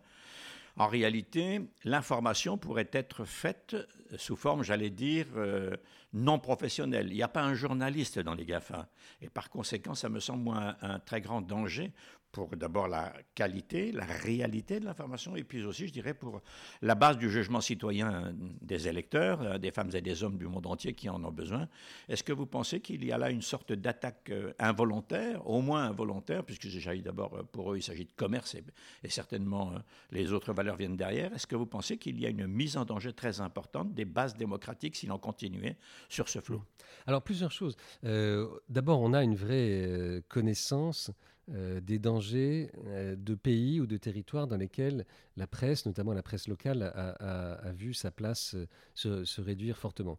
en 0.77 0.87
réalité, 0.87 1.61
l'information 1.85 2.57
pourrait 2.57 2.91
être 2.93 3.25
faite 3.25 3.77
sous 4.17 4.37
forme, 4.37 4.63
j'allais 4.63 4.91
dire, 4.91 5.27
euh, 5.37 5.77
non 6.13 6.39
professionnelle. 6.39 7.09
Il 7.09 7.15
n'y 7.15 7.23
a 7.23 7.29
pas 7.29 7.43
un 7.43 7.55
journaliste 7.55 8.19
dans 8.19 8.35
les 8.35 8.47
GAFA. 8.47 8.89
Et 9.21 9.29
par 9.29 9.51
conséquent, 9.51 9.95
ça 9.95 10.09
me 10.09 10.21
semble 10.21 10.51
un 10.51 10.99
très 10.99 11.21
grand 11.21 11.43
danger 11.43 11.93
pour 12.33 12.49
d'abord 12.57 12.89
la 12.89 13.13
qualité, 13.35 13.93
la 13.93 14.07
réalité 14.07 14.81
de 14.81 14.87
l'information, 14.87 15.37
et 15.37 15.45
puis 15.45 15.63
aussi, 15.65 15.87
je 15.87 15.93
dirais, 15.93 16.15
pour 16.15 16.41
la 16.81 16.95
base 16.95 17.19
du 17.19 17.31
jugement 17.31 17.61
citoyen 17.61 18.35
des 18.63 18.89
électeurs, 18.89 19.43
euh, 19.43 19.59
des 19.59 19.71
femmes 19.71 19.91
et 19.93 20.01
des 20.01 20.25
hommes 20.25 20.39
du 20.39 20.47
monde 20.47 20.67
entier 20.67 20.95
qui 20.95 21.11
en 21.11 21.23
ont 21.23 21.31
besoin. 21.31 21.69
Est-ce 22.09 22.25
que 22.25 22.33
vous 22.33 22.47
pensez 22.47 22.81
qu'il 22.81 23.05
y 23.05 23.13
a 23.13 23.19
là 23.19 23.29
une 23.29 23.43
sorte 23.43 23.75
d'attaque 23.75 24.31
euh, 24.31 24.55
involontaire, 24.59 25.47
au 25.47 25.61
moins 25.61 25.85
involontaire, 25.85 26.43
puisque 26.43 26.65
déjà 26.65 26.97
d'abord 26.97 27.35
euh, 27.35 27.43
pour 27.43 27.73
eux, 27.73 27.77
il 27.77 27.83
s'agit 27.83 28.07
de 28.07 28.13
commerce 28.13 28.55
et, 28.55 28.65
certainement 29.11 29.75
les 30.11 30.33
autres 30.33 30.55
valeurs 30.55 30.77
viennent 30.77 30.97
derrière. 30.97 31.35
Est-ce 31.35 31.47
que 31.47 31.55
vous 31.55 31.67
pensez 31.67 31.99
qu'il 31.99 32.19
y 32.19 32.25
a 32.25 32.31
une 32.31 32.47
mise 32.47 32.79
en 32.79 32.87
danger 32.87 33.13
très 33.13 33.43
importante 33.43 33.93
des 33.93 34.07
bases 34.07 34.35
démocratiques 34.37 34.97
si 34.97 35.07
l'on 35.07 35.19
continuait 35.19 35.77
sur 36.09 36.31
ce 36.31 36.41
flot? 36.41 36.63
Alors 37.07 37.21
plusieurs 37.21 37.53
choses. 37.53 37.77
d'abord, 38.03 39.03
on 39.03 39.13
a 39.13 39.23
une 39.23 39.35
vraie 39.35 40.23
connaissance 40.29 41.11
euh, 41.51 41.81
des 41.81 41.99
dangers 41.99 42.71
euh, 42.87 43.17
de 43.17 43.35
pays 43.35 43.81
ou 43.81 43.87
de 43.87 43.97
territoires 43.97 44.47
dans 44.47 44.57
lesquels 44.57 45.05
la 45.37 45.47
presse, 45.47 45.87
notamment 45.87 46.13
la 46.13 46.23
presse 46.23 46.49
locale, 46.49 46.83
a, 46.83 47.73
vu 47.73 47.95
sa 47.95 48.11
place 48.11 48.55
euh, 48.55 49.25
se, 49.25 49.41
réduire 49.41 49.77
fortement. 49.77 50.19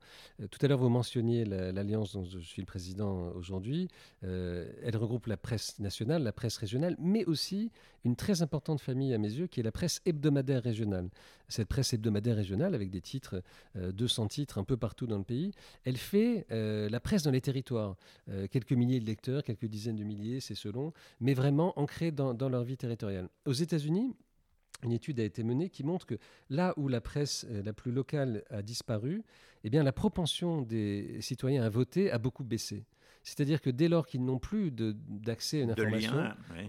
tout 0.49 0.59
à 0.61 0.67
l'heure, 0.67 0.79
vous 0.79 0.89
mentionniez 0.89 1.45
l'alliance 1.45 2.13
dont 2.13 2.23
je 2.23 2.39
suis 2.39 2.61
le 2.61 2.65
président 2.65 3.31
aujourd'hui. 3.33 3.87
elle 4.21 4.97
regroupe 4.97 5.27
la 5.27 5.37
presse 5.37 5.79
nationale, 5.79 6.23
la 6.23 6.33
presse 6.33 6.57
régionale, 6.57 6.95
mais 6.99 7.25
aussi 7.25 7.71
une 8.05 8.15
très 8.15 8.41
importante 8.41 8.81
famille 8.81 9.13
à 9.13 9.17
mes 9.17 9.31
yeux 9.31 9.47
qui 9.47 9.59
est 9.59 9.63
la 9.63 9.71
presse 9.71 10.01
hebdomadaire 10.05 10.61
régionale. 10.61 11.09
Cette 11.47 11.67
presse 11.67 11.93
hebdomadaire 11.93 12.35
régionale, 12.35 12.75
avec 12.75 12.89
des 12.89 13.01
titres, 13.01 13.41
200 13.75 14.27
titres 14.27 14.57
un 14.57 14.63
peu 14.63 14.75
partout 14.75 15.07
dans 15.07 15.17
le 15.17 15.23
pays, 15.23 15.51
elle 15.85 15.97
fait 15.97 16.45
la 16.49 16.99
presse 16.99 17.23
dans 17.23 17.31
les 17.31 17.41
territoires. 17.41 17.95
quelques 18.51 18.73
milliers 18.73 18.99
de 18.99 19.05
lecteurs, 19.05 19.43
quelques 19.43 19.67
dizaines 19.67 19.95
de 19.95 20.03
milliers, 20.03 20.39
c'est 20.39 20.55
selon 20.55 20.93
mais 21.19 21.33
vraiment 21.33 21.77
ancrés 21.79 22.11
dans, 22.11 22.49
leur 22.49 22.63
vie 22.63 22.77
territoriale. 22.77 23.29
Aux 23.45 23.53
États-Unis, 23.53 24.15
une 24.83 24.91
étude 24.91 25.19
a 25.19 25.23
été 25.23 25.43
menée 25.43 25.69
qui 25.69 25.83
montre 25.83 26.05
que 26.05 26.15
là 26.49 26.73
où 26.77 26.87
la 26.87 27.01
presse 27.01 27.45
euh, 27.49 27.63
la 27.63 27.73
plus 27.73 27.91
locale 27.91 28.43
a 28.49 28.61
disparu, 28.61 29.23
eh 29.63 29.69
bien, 29.69 29.83
la 29.83 29.93
propension 29.93 30.61
des 30.61 31.21
citoyens 31.21 31.63
à 31.63 31.69
voter 31.69 32.11
a 32.11 32.17
beaucoup 32.17 32.43
baissé. 32.43 32.83
C'est-à-dire 33.23 33.61
que 33.61 33.69
dès 33.69 33.87
lors 33.87 34.05
qu'ils 34.05 34.23
n'ont 34.23 34.37
plus 34.37 34.69
d'accès 34.71 35.61
à 35.61 35.63
une 35.63 35.71
information, 35.71 36.13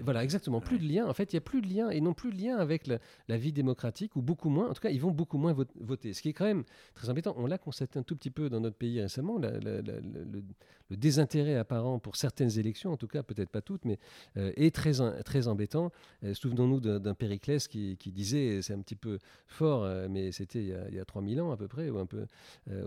voilà, 0.02 0.22
exactement, 0.22 0.60
plus 0.60 0.78
de 0.78 0.86
lien. 0.86 1.06
En 1.06 1.12
fait, 1.12 1.32
il 1.32 1.36
n'y 1.36 1.38
a 1.38 1.42
plus 1.42 1.60
de 1.60 1.68
lien 1.68 1.90
et 1.90 2.00
non 2.00 2.14
plus 2.14 2.32
de 2.32 2.40
lien 2.40 2.56
avec 2.56 2.86
la, 2.86 3.36
vie 3.36 3.52
démocratique 3.52 4.14
ou 4.14 4.22
beaucoup 4.22 4.48
moins. 4.48 4.70
En 4.70 4.72
tout 4.72 4.80
cas, 4.80 4.90
ils 4.90 5.00
vont 5.00 5.10
beaucoup 5.10 5.36
moins 5.36 5.52
voter. 5.52 6.12
Ce 6.12 6.22
qui 6.22 6.28
est 6.28 6.32
quand 6.32 6.44
même 6.44 6.62
très 6.94 7.10
embêtant. 7.10 7.34
On 7.36 7.46
l'a 7.46 7.58
constaté 7.58 7.98
un 7.98 8.04
tout 8.04 8.14
petit 8.14 8.30
peu 8.30 8.48
dans 8.48 8.60
notre 8.60 8.76
pays 8.76 9.00
récemment, 9.00 9.38
le, 9.38 10.42
désintérêt 10.90 11.56
apparent 11.56 11.98
pour 11.98 12.14
certaines 12.14 12.56
élections, 12.58 12.92
en 12.92 12.96
tout 12.96 13.08
cas, 13.08 13.24
peut-être 13.24 13.50
pas 13.50 13.62
toutes, 13.62 13.84
mais 13.84 13.98
euh, 14.36 14.52
est 14.54 14.72
très, 14.72 14.92
très 15.24 15.48
embêtant. 15.48 15.90
Euh, 16.22 16.34
souvenons-nous 16.34 16.80
d'un 16.80 17.14
Périclès 17.14 17.66
qui, 17.66 17.96
disait, 18.06 18.62
c'est 18.62 18.74
un 18.74 18.80
petit 18.80 18.94
peu 18.94 19.18
fort, 19.48 19.82
euh, 19.82 20.06
mais 20.08 20.30
c'était 20.30 20.62
il, 20.62 20.94
y 20.94 21.00
a 21.00 21.04
3000 21.04 21.40
ans 21.40 21.50
à 21.50 21.56
peu 21.56 21.66
près, 21.66 21.90
ou 21.90 21.98
un 21.98 22.06
peu 22.06 22.26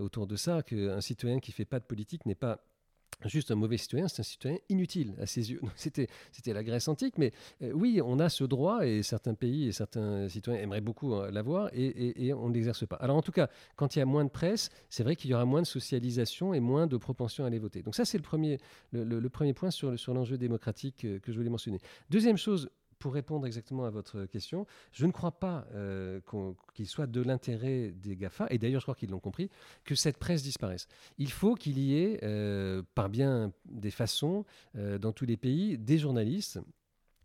autour 0.00 0.26
de 0.26 0.36
ça, 0.36 0.62
qu'un 0.62 1.02
citoyen 1.02 1.38
qui 1.38 1.52
fait 1.52 1.66
pas 1.66 1.80
de 1.80 1.84
politique 1.84 2.24
n'est 2.24 2.34
pas 2.34 2.64
juste 3.26 3.50
un 3.50 3.56
mauvais 3.56 3.76
citoyen, 3.76 4.08
c'est 4.08 4.20
un 4.20 4.24
citoyen 4.24 4.58
inutile 4.68 5.14
à 5.20 5.26
ses 5.26 5.50
yeux. 5.50 5.60
C'était, 5.76 6.08
c'était 6.32 6.52
la 6.52 6.62
Grèce 6.62 6.88
antique, 6.88 7.18
mais 7.18 7.32
euh, 7.62 7.72
oui, 7.72 8.00
on 8.04 8.18
a 8.18 8.28
ce 8.28 8.44
droit 8.44 8.86
et 8.86 9.02
certains 9.02 9.34
pays 9.34 9.68
et 9.68 9.72
certains 9.72 10.28
citoyens 10.28 10.62
aimeraient 10.62 10.80
beaucoup 10.80 11.14
euh, 11.14 11.30
l'avoir 11.30 11.70
et, 11.72 12.32
on 12.32 12.48
ne 12.48 12.54
l'exerce 12.54 12.86
pas. 12.86 12.96
Alors 12.96 13.16
en 13.16 13.22
tout 13.22 13.32
cas, 13.32 13.48
quand 13.76 13.96
il 13.96 13.98
y 13.98 14.02
a 14.02 14.06
moins 14.06 14.24
de 14.24 14.30
presse, 14.30 14.70
c'est 14.88 15.02
vrai 15.02 15.16
qu'il 15.16 15.30
y 15.30 15.34
aura 15.34 15.44
moins 15.44 15.62
de 15.62 15.66
socialisation 15.66 16.54
et 16.54 16.60
moins 16.60 16.86
de 16.86 16.96
propension 16.96 17.44
à 17.44 17.46
aller 17.48 17.58
voter. 17.58 17.82
Donc 17.82 17.94
ça, 17.94 18.04
c'est 18.04 18.18
le 18.18 18.22
premier, 18.22 18.58
le, 18.92 19.28
premier 19.28 19.54
point 19.54 19.70
sur, 19.70 19.98
sur 19.98 20.14
l'enjeu 20.14 20.38
démocratique 20.38 21.04
euh, 21.04 21.18
que 21.18 21.32
je 21.32 21.36
voulais 21.36 21.50
mentionner. 21.50 21.80
Deuxième 22.10 22.36
chose, 22.36 22.70
pour 22.98 23.14
répondre 23.14 23.46
exactement 23.46 23.84
à 23.84 23.90
votre 23.90 24.24
question, 24.24 24.66
je 24.92 25.06
ne 25.06 25.12
crois 25.12 25.32
pas 25.32 25.66
euh, 25.74 26.20
qu'il 26.74 26.86
soit 26.86 27.06
de 27.06 27.20
l'intérêt 27.22 27.92
des 27.92 28.16
GAFA, 28.16 28.46
et 28.50 28.58
d'ailleurs 28.58 28.80
je 28.80 28.84
crois 28.84 28.94
qu'ils 28.94 29.10
l'ont 29.10 29.20
compris, 29.20 29.50
que 29.84 29.94
cette 29.94 30.18
presse 30.18 30.42
disparaisse. 30.42 30.88
Il 31.18 31.30
faut 31.30 31.54
qu'il 31.54 31.78
y 31.78 31.98
ait, 31.98 32.20
euh, 32.22 32.82
par 32.94 33.08
bien 33.08 33.52
des 33.66 33.90
façons, 33.90 34.44
euh, 34.76 34.98
dans 34.98 35.12
tous 35.12 35.26
les 35.26 35.36
pays, 35.36 35.78
des 35.78 35.98
journalistes 35.98 36.60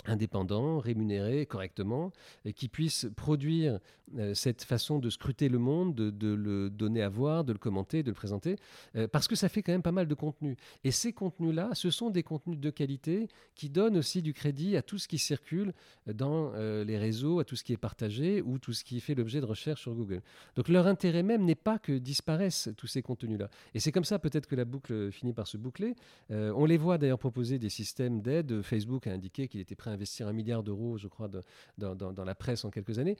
indépendant, 0.05 0.79
rémunéré 0.79 1.45
correctement, 1.45 2.11
et 2.45 2.53
qui 2.53 2.67
puisse 2.67 3.07
produire 3.15 3.79
euh, 4.17 4.33
cette 4.33 4.63
façon 4.63 4.99
de 4.99 5.09
scruter 5.09 5.49
le 5.49 5.57
monde, 5.57 5.95
de, 5.95 6.33
le 6.33 6.69
donner 6.69 7.01
à 7.01 7.09
voir, 7.09 7.43
de 7.43 7.53
le 7.53 7.57
commenter, 7.57 8.03
de 8.03 8.09
le 8.09 8.15
présenter, 8.15 8.57
euh, 8.95 9.07
parce 9.07 9.27
que 9.27 9.35
ça 9.35 9.49
fait 9.49 9.63
quand 9.63 9.71
même 9.71 9.81
pas 9.81 9.91
mal 9.91 10.07
de 10.07 10.13
contenu. 10.13 10.55
Et 10.83 10.91
ces 10.91 11.13
contenus-là, 11.13 11.69
ce 11.73 11.89
sont 11.89 12.09
des 12.09 12.21
contenus 12.21 12.59
de 12.59 12.69
qualité 12.69 13.27
qui 13.55 13.69
donnent 13.69 13.97
aussi 13.97 14.21
du 14.21 14.33
crédit 14.33 14.75
à 14.77 14.81
tout 14.81 14.97
ce 14.97 15.07
qui 15.07 15.17
circule 15.17 15.73
dans 16.05 16.51
euh, 16.53 16.83
les 16.83 16.97
réseaux, 16.97 17.39
à 17.39 17.45
tout 17.45 17.55
ce 17.55 17.63
qui 17.63 17.73
est 17.73 17.77
partagé 17.77 18.41
ou 18.41 18.59
tout 18.59 18.73
ce 18.73 18.83
qui 18.83 18.99
fait 18.99 19.15
l'objet 19.15 19.41
de 19.41 19.45
recherche 19.45 19.81
sur 19.81 19.95
Google. 19.95 20.21
Donc 20.55 20.67
leur 20.67 20.85
intérêt 20.85 21.23
même 21.23 21.43
n'est 21.43 21.55
pas 21.55 21.79
que 21.79 21.93
disparaissent 21.93 22.69
tous 22.77 22.87
ces 22.87 23.01
contenus-là. 23.01 23.49
Et 23.73 23.79
c'est 23.79 23.91
comme 23.91 24.05
ça 24.05 24.19
peut-être 24.19 24.47
que 24.47 24.55
la 24.55 24.65
boucle 24.65 25.11
finit 25.11 25.33
par 25.33 25.47
se 25.47 25.57
boucler. 25.57 25.95
on 26.29 26.65
les 26.65 26.77
voit 26.77 26.97
d'ailleurs 26.97 27.19
proposer 27.19 27.57
des 27.57 27.69
systèmes 27.69 28.21
d'aide. 28.21 28.61
Facebook 28.61 29.07
a 29.07 29.11
indiqué 29.11 29.47
qu'il 29.47 29.61
était 29.61 29.75
prêt 29.75 29.91
investir 29.93 30.27
un 30.27 30.33
milliard 30.33 30.63
d'euros, 30.63 30.97
je 30.97 31.07
crois, 31.07 31.29
dans, 31.77 32.23
la 32.25 32.35
presse 32.35 32.65
en 32.65 32.69
quelques 32.69 32.99
années 32.99 33.17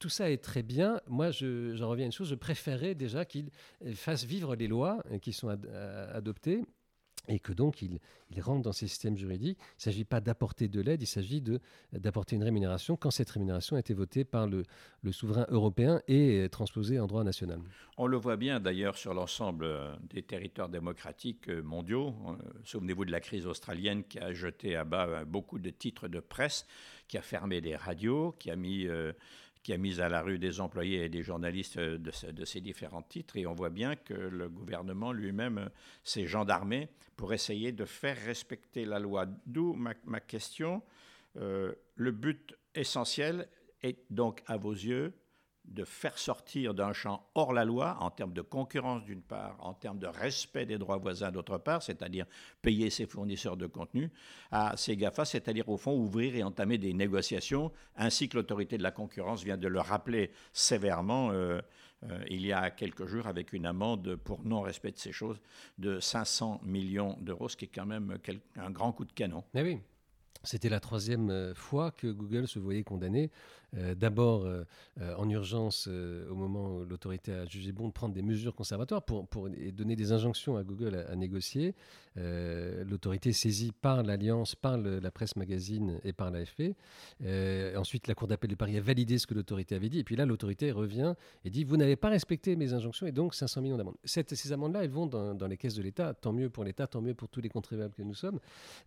tout 0.00 0.08
ça 0.10 0.30
est 0.30 0.42
très 0.42 0.62
bien. 0.62 1.00
Moi, 1.06 1.30
j'en 1.30 1.88
reviens 1.88 2.04
à 2.04 2.06
une 2.06 2.12
chose, 2.12 2.28
je 2.28 2.34
préférerais 2.34 2.94
déjà 2.94 3.24
qu'ils 3.24 3.50
fassent 3.94 4.24
vivre 4.24 4.54
les 4.54 4.66
lois 4.66 5.02
qui 5.22 5.32
sont 5.32 5.48
adoptées 5.48 6.62
et 7.28 7.38
que 7.38 7.52
donc 7.52 7.82
ils 7.82 7.98
il 8.30 8.40
rentrent 8.40 8.62
dans 8.62 8.72
ces 8.72 8.88
systèmes 8.88 9.16
juridiques. 9.16 9.58
Il 9.60 9.78
ne 9.78 9.82
s'agit 9.82 10.04
pas 10.04 10.20
d'apporter 10.20 10.68
de 10.68 10.80
l'aide, 10.80 11.02
il 11.02 11.06
s'agit 11.06 11.42
d'apporter 11.92 12.36
une 12.36 12.42
rémunération 12.42 12.96
quand 12.96 13.10
cette 13.10 13.30
rémunération 13.30 13.76
a 13.76 13.78
été 13.78 13.94
votée 13.94 14.24
par 14.24 14.46
le, 14.46 14.64
souverain 15.12 15.46
européen 15.48 16.00
et 16.08 16.48
transposée 16.50 16.98
en 16.98 17.06
droit 17.06 17.24
national. 17.24 17.60
On 17.96 18.06
le 18.06 18.16
voit 18.16 18.36
bien 18.36 18.58
d'ailleurs 18.58 18.96
sur 18.96 19.14
l'ensemble 19.14 19.66
euh, 19.66 19.94
des 20.10 20.22
territoires 20.22 20.68
démocratiques 20.68 21.48
euh, 21.48 21.62
mondiaux. 21.62 22.08
Euh, 22.26 22.32
souvenez-vous 22.64 23.04
de 23.04 23.12
la 23.12 23.20
crise 23.20 23.46
australienne 23.46 24.02
qui 24.02 24.18
a 24.18 24.32
jeté 24.32 24.74
à 24.74 24.84
bas 24.84 25.24
beaucoup 25.24 25.60
de 25.60 25.70
titres 25.70 26.08
de 26.08 26.18
presse, 26.18 26.66
qui 27.06 27.16
a 27.18 27.22
fermé 27.22 27.60
des 27.60 27.76
radios, 27.76 28.34
qui 28.38 28.50
a 28.50 28.56
mis 28.56 28.88
qui 29.64 29.72
a 29.72 29.78
mis 29.78 29.98
à 29.98 30.10
la 30.10 30.20
rue 30.20 30.38
des 30.38 30.60
employés 30.60 31.04
et 31.04 31.08
des 31.08 31.22
journalistes 31.22 31.78
de, 31.78 32.44
ces 32.44 32.60
différents 32.60 33.02
titres. 33.02 33.38
Et 33.38 33.46
on 33.46 33.54
voit 33.54 33.70
bien 33.70 33.96
que 33.96 34.12
le 34.12 34.50
gouvernement 34.50 35.10
lui-même 35.10 35.70
s'est 36.04 36.26
gendarmé 36.26 36.90
pour 37.16 37.32
essayer 37.32 37.72
de 37.72 37.86
faire 37.86 38.16
respecter 38.26 38.84
la 38.84 38.98
loi. 38.98 39.26
D'où 39.46 39.72
ma, 39.72 40.20
question. 40.20 40.82
Euh, 41.38 41.72
le 41.96 42.12
but 42.12 42.54
essentiel 42.74 43.48
est 43.82 43.98
donc, 44.10 44.42
à 44.46 44.58
vos 44.58 44.72
yeux, 44.72 45.14
de 45.64 45.84
faire 45.84 46.18
sortir 46.18 46.74
d'un 46.74 46.92
champ 46.92 47.26
hors 47.34 47.52
la 47.52 47.64
loi, 47.64 47.96
en 48.00 48.10
termes 48.10 48.32
de 48.32 48.42
concurrence 48.42 49.04
d'une 49.04 49.22
part, 49.22 49.56
en 49.60 49.74
termes 49.74 49.98
de 49.98 50.06
respect 50.06 50.66
des 50.66 50.78
droits 50.78 50.98
voisins 50.98 51.32
d'autre 51.32 51.58
part, 51.58 51.82
c'est-à-dire 51.82 52.26
payer 52.62 52.90
ses 52.90 53.06
fournisseurs 53.06 53.56
de 53.56 53.66
contenu, 53.66 54.10
à 54.50 54.76
ces 54.76 54.96
GAFA, 54.96 55.24
c'est-à-dire 55.24 55.68
au 55.68 55.76
fond 55.76 55.92
ouvrir 55.92 56.36
et 56.36 56.42
entamer 56.42 56.78
des 56.78 56.92
négociations, 56.92 57.72
ainsi 57.96 58.28
que 58.28 58.36
l'autorité 58.36 58.78
de 58.78 58.82
la 58.82 58.90
concurrence 58.90 59.42
vient 59.42 59.56
de 59.56 59.68
le 59.68 59.80
rappeler 59.80 60.30
sévèrement 60.52 61.30
euh, 61.32 61.60
euh, 62.10 62.22
il 62.28 62.44
y 62.44 62.52
a 62.52 62.70
quelques 62.70 63.06
jours 63.06 63.26
avec 63.26 63.52
une 63.52 63.66
amende 63.66 64.16
pour 64.16 64.44
non-respect 64.44 64.92
de 64.92 64.98
ces 64.98 65.12
choses 65.12 65.40
de 65.78 66.00
500 66.00 66.60
millions 66.64 67.16
d'euros, 67.20 67.48
ce 67.48 67.56
qui 67.56 67.64
est 67.64 67.74
quand 67.74 67.86
même 67.86 68.18
un 68.56 68.70
grand 68.70 68.92
coup 68.92 69.04
de 69.04 69.12
canon. 69.12 69.44
Mais 69.54 69.62
oui. 69.62 69.78
C'était 70.42 70.68
la 70.68 70.80
troisième 70.80 71.30
euh, 71.30 71.54
fois 71.54 71.90
que 71.90 72.06
Google 72.06 72.46
se 72.46 72.58
voyait 72.58 72.82
condamné 72.82 73.30
euh, 73.76 73.94
d'abord 73.94 74.44
euh, 74.44 74.64
euh, 75.00 75.14
en 75.16 75.28
urgence 75.28 75.88
au 75.88 76.34
moment 76.34 76.76
où 76.76 76.84
l'autorité 76.84 77.32
a 77.32 77.44
jugé 77.46 77.72
bon 77.72 77.88
de 77.88 77.92
prendre 77.92 78.14
des 78.14 78.22
mesures 78.22 78.54
conservatoires 78.54 79.02
pour, 79.02 79.26
pour 79.26 79.48
donner 79.48 79.96
des 79.96 80.12
injonctions 80.12 80.56
à 80.56 80.62
Google 80.62 81.06
à, 81.08 81.16
négocier. 81.16 81.74
l'autorité 82.16 83.32
saisie 83.32 83.72
par 83.72 84.02
l'Alliance, 84.02 84.54
par 84.54 84.78
la 84.78 85.10
presse 85.10 85.36
magazine 85.36 86.00
et 86.04 86.12
par 86.12 86.30
l'AFP. 86.30 86.74
ensuite, 87.76 88.06
la 88.06 88.14
Cour 88.14 88.28
d'appel 88.28 88.50
de 88.50 88.54
Paris 88.54 88.76
a 88.76 88.80
validé 88.80 89.18
ce 89.18 89.26
que 89.26 89.34
l'autorité 89.34 89.74
avait 89.74 89.88
dit. 89.88 89.98
Et 89.98 90.04
puis 90.04 90.16
là, 90.16 90.24
l'autorité 90.26 90.70
revient 90.70 91.14
et 91.44 91.50
dit 91.50 91.64
Vous 91.64 91.76
n'avez 91.76 91.96
pas 91.96 92.08
respecté 92.08 92.56
mes 92.56 92.72
injonctions 92.72 93.06
et 93.06 93.12
donc 93.12 93.34
500 93.34 93.60
millions 93.62 93.76
d'amendes. 93.76 93.96
Ces 94.04 94.52
amendes-là, 94.52 94.84
elles 94.84 94.90
vont 94.90 95.06
dans, 95.06 95.46
les 95.46 95.56
caisses 95.56 95.74
de 95.74 95.82
l'État. 95.82 96.14
Tant 96.14 96.32
mieux 96.32 96.50
pour 96.50 96.64
l'État, 96.64 96.86
tant 96.86 97.00
mieux 97.00 97.14
pour 97.14 97.28
tous 97.28 97.40
les 97.40 97.48
contribuables 97.48 97.94
que 97.94 98.02
nous 98.02 98.14
sommes. 98.14 98.38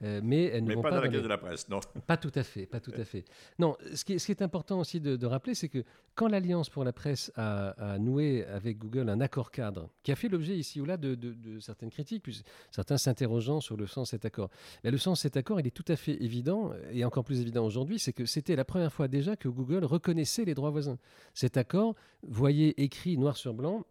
mais 0.01 0.46
elles 0.46 0.63
ne 0.63 0.74
vont 0.74 0.82
pas, 0.82 0.91
dans, 0.91 1.01
la 1.01 1.10
caisse 1.10 1.24
de 1.24 1.27
la 1.27 1.38
presse, 1.38 1.67
non 1.70 1.79
Pas 2.06 2.17
tout 2.17 2.32
à 2.36 2.44
fait, 2.44 2.65
pas 2.65 2.79
tout 2.79 2.94
à 2.96 3.03
fait. 3.03 3.25
Non, 3.60 3.75
ce 3.94 4.06
qui, 4.06 4.20
ce 4.20 4.25
qui 4.25 4.32
est 4.32 4.41
important 4.41 4.76
aussi 4.79 5.00
de, 5.00 5.25
rappeler, 5.25 5.55
c'est 5.55 5.69
que 5.69 5.84
quand 6.15 6.27
l'Alliance 6.27 6.69
pour 6.69 6.84
la 6.84 6.93
presse 6.93 7.31
a, 7.36 7.98
noué 8.00 8.46
avec 8.46 8.77
Google 8.77 9.10
un 9.10 9.22
accord 9.22 9.51
cadre, 9.51 9.89
qui 10.03 10.12
a 10.12 10.15
fait 10.15 10.29
l'objet 10.29 10.57
ici 10.57 10.81
ou 10.81 10.86
là 10.86 10.98
de, 10.98 11.17
certaines 11.60 11.89
critiques, 11.89 12.24
plus 12.24 12.43
certains 12.72 12.98
s'interrogeant 12.98 13.62
sur 13.62 13.77
le 13.77 13.88
sens 13.88 14.07
de 14.07 14.12
cet 14.12 14.25
accord, 14.25 14.50
le 14.84 14.98
sens 14.98 15.19
de 15.19 15.22
cet 15.22 15.38
accord, 15.38 15.60
il 15.60 15.67
est 15.67 15.72
tout 15.72 15.86
à 15.88 15.96
fait 15.96 16.22
évident, 16.24 16.72
et 16.91 17.03
encore 17.05 17.24
plus 17.24 17.41
évident 17.41 17.65
aujourd'hui, 17.65 18.00
c'est 18.00 18.13
que 18.13 18.25
c'était 18.25 18.55
la 18.55 18.65
première 18.65 18.93
fois 18.93 19.07
déjà 19.07 19.36
que 19.36 19.48
Google 19.48 19.86
reconnaissait 19.86 20.46
les 20.46 20.53
droits 20.53 20.72
voisins. 20.72 20.98
Cet 21.34 21.57
accord, 21.57 21.96
voyez 22.24 22.81
écrit 22.81 23.17
noir 23.17 23.38
sur 23.38 23.53
blanc, 23.53 23.86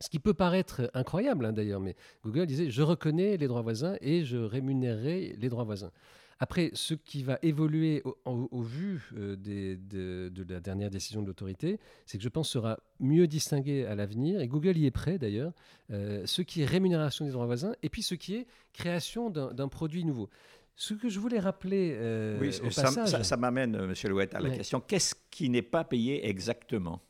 ce 0.00 0.08
qui 0.08 0.18
peut 0.18 0.34
paraître 0.34 0.90
incroyable 0.94 1.46
hein, 1.46 1.52
d'ailleurs, 1.52 1.80
mais 1.80 1.96
Google 2.24 2.46
disait 2.46 2.70
je 2.70 2.82
reconnais 2.82 3.36
les 3.36 3.46
droits 3.46 3.62
voisins 3.62 3.96
et 4.00 4.24
je 4.24 4.36
rémunérerai 4.36 5.36
les 5.38 5.48
droits 5.48 5.64
voisins. 5.64 5.92
Après, 6.42 6.72
ce 6.74 6.94
qui 6.94 7.22
va 7.22 7.38
évoluer 7.42 8.02
au, 8.24 8.62
vu 8.62 9.08
euh, 9.16 9.36
de, 9.36 10.52
la 10.52 10.58
dernière 10.58 10.90
décision 10.90 11.22
de 11.22 11.28
l'autorité, 11.28 11.78
c'est 12.04 12.18
que 12.18 12.24
je 12.24 12.28
pense 12.28 12.50
sera 12.50 12.80
mieux 12.98 13.28
distingué 13.28 13.86
à 13.86 13.94
l'avenir, 13.94 14.40
et 14.40 14.48
Google 14.48 14.76
y 14.76 14.86
est 14.86 14.90
prêt 14.90 15.18
d'ailleurs, 15.18 15.52
euh, 15.92 16.22
ce 16.26 16.42
qui 16.42 16.62
est 16.62 16.64
rémunération 16.64 17.24
des 17.24 17.30
droits 17.30 17.46
voisins, 17.46 17.76
et 17.84 17.88
puis 17.88 18.02
ce 18.02 18.16
qui 18.16 18.34
est 18.34 18.48
création 18.72 19.30
d'un 19.30 19.68
produit 19.68 20.04
nouveau. 20.04 20.30
Ce 20.74 20.94
que 20.94 21.08
je 21.08 21.20
voulais 21.20 21.38
rappeler 21.38 21.94
euh, 21.94 22.40
oui, 22.40 22.48
au 22.64 22.70
ça, 22.70 22.82
passage... 22.82 23.22
Ça, 23.22 23.36
m'amène, 23.36 23.86
Monsieur 23.86 24.08
Louette, 24.08 24.34
à 24.34 24.40
la 24.40 24.50
question, 24.50 24.80
qu'est-ce 24.80 25.14
qui 25.30 25.48
n'est 25.48 25.62
pas 25.62 25.84
payé 25.84 26.28
exactement? 26.28 27.00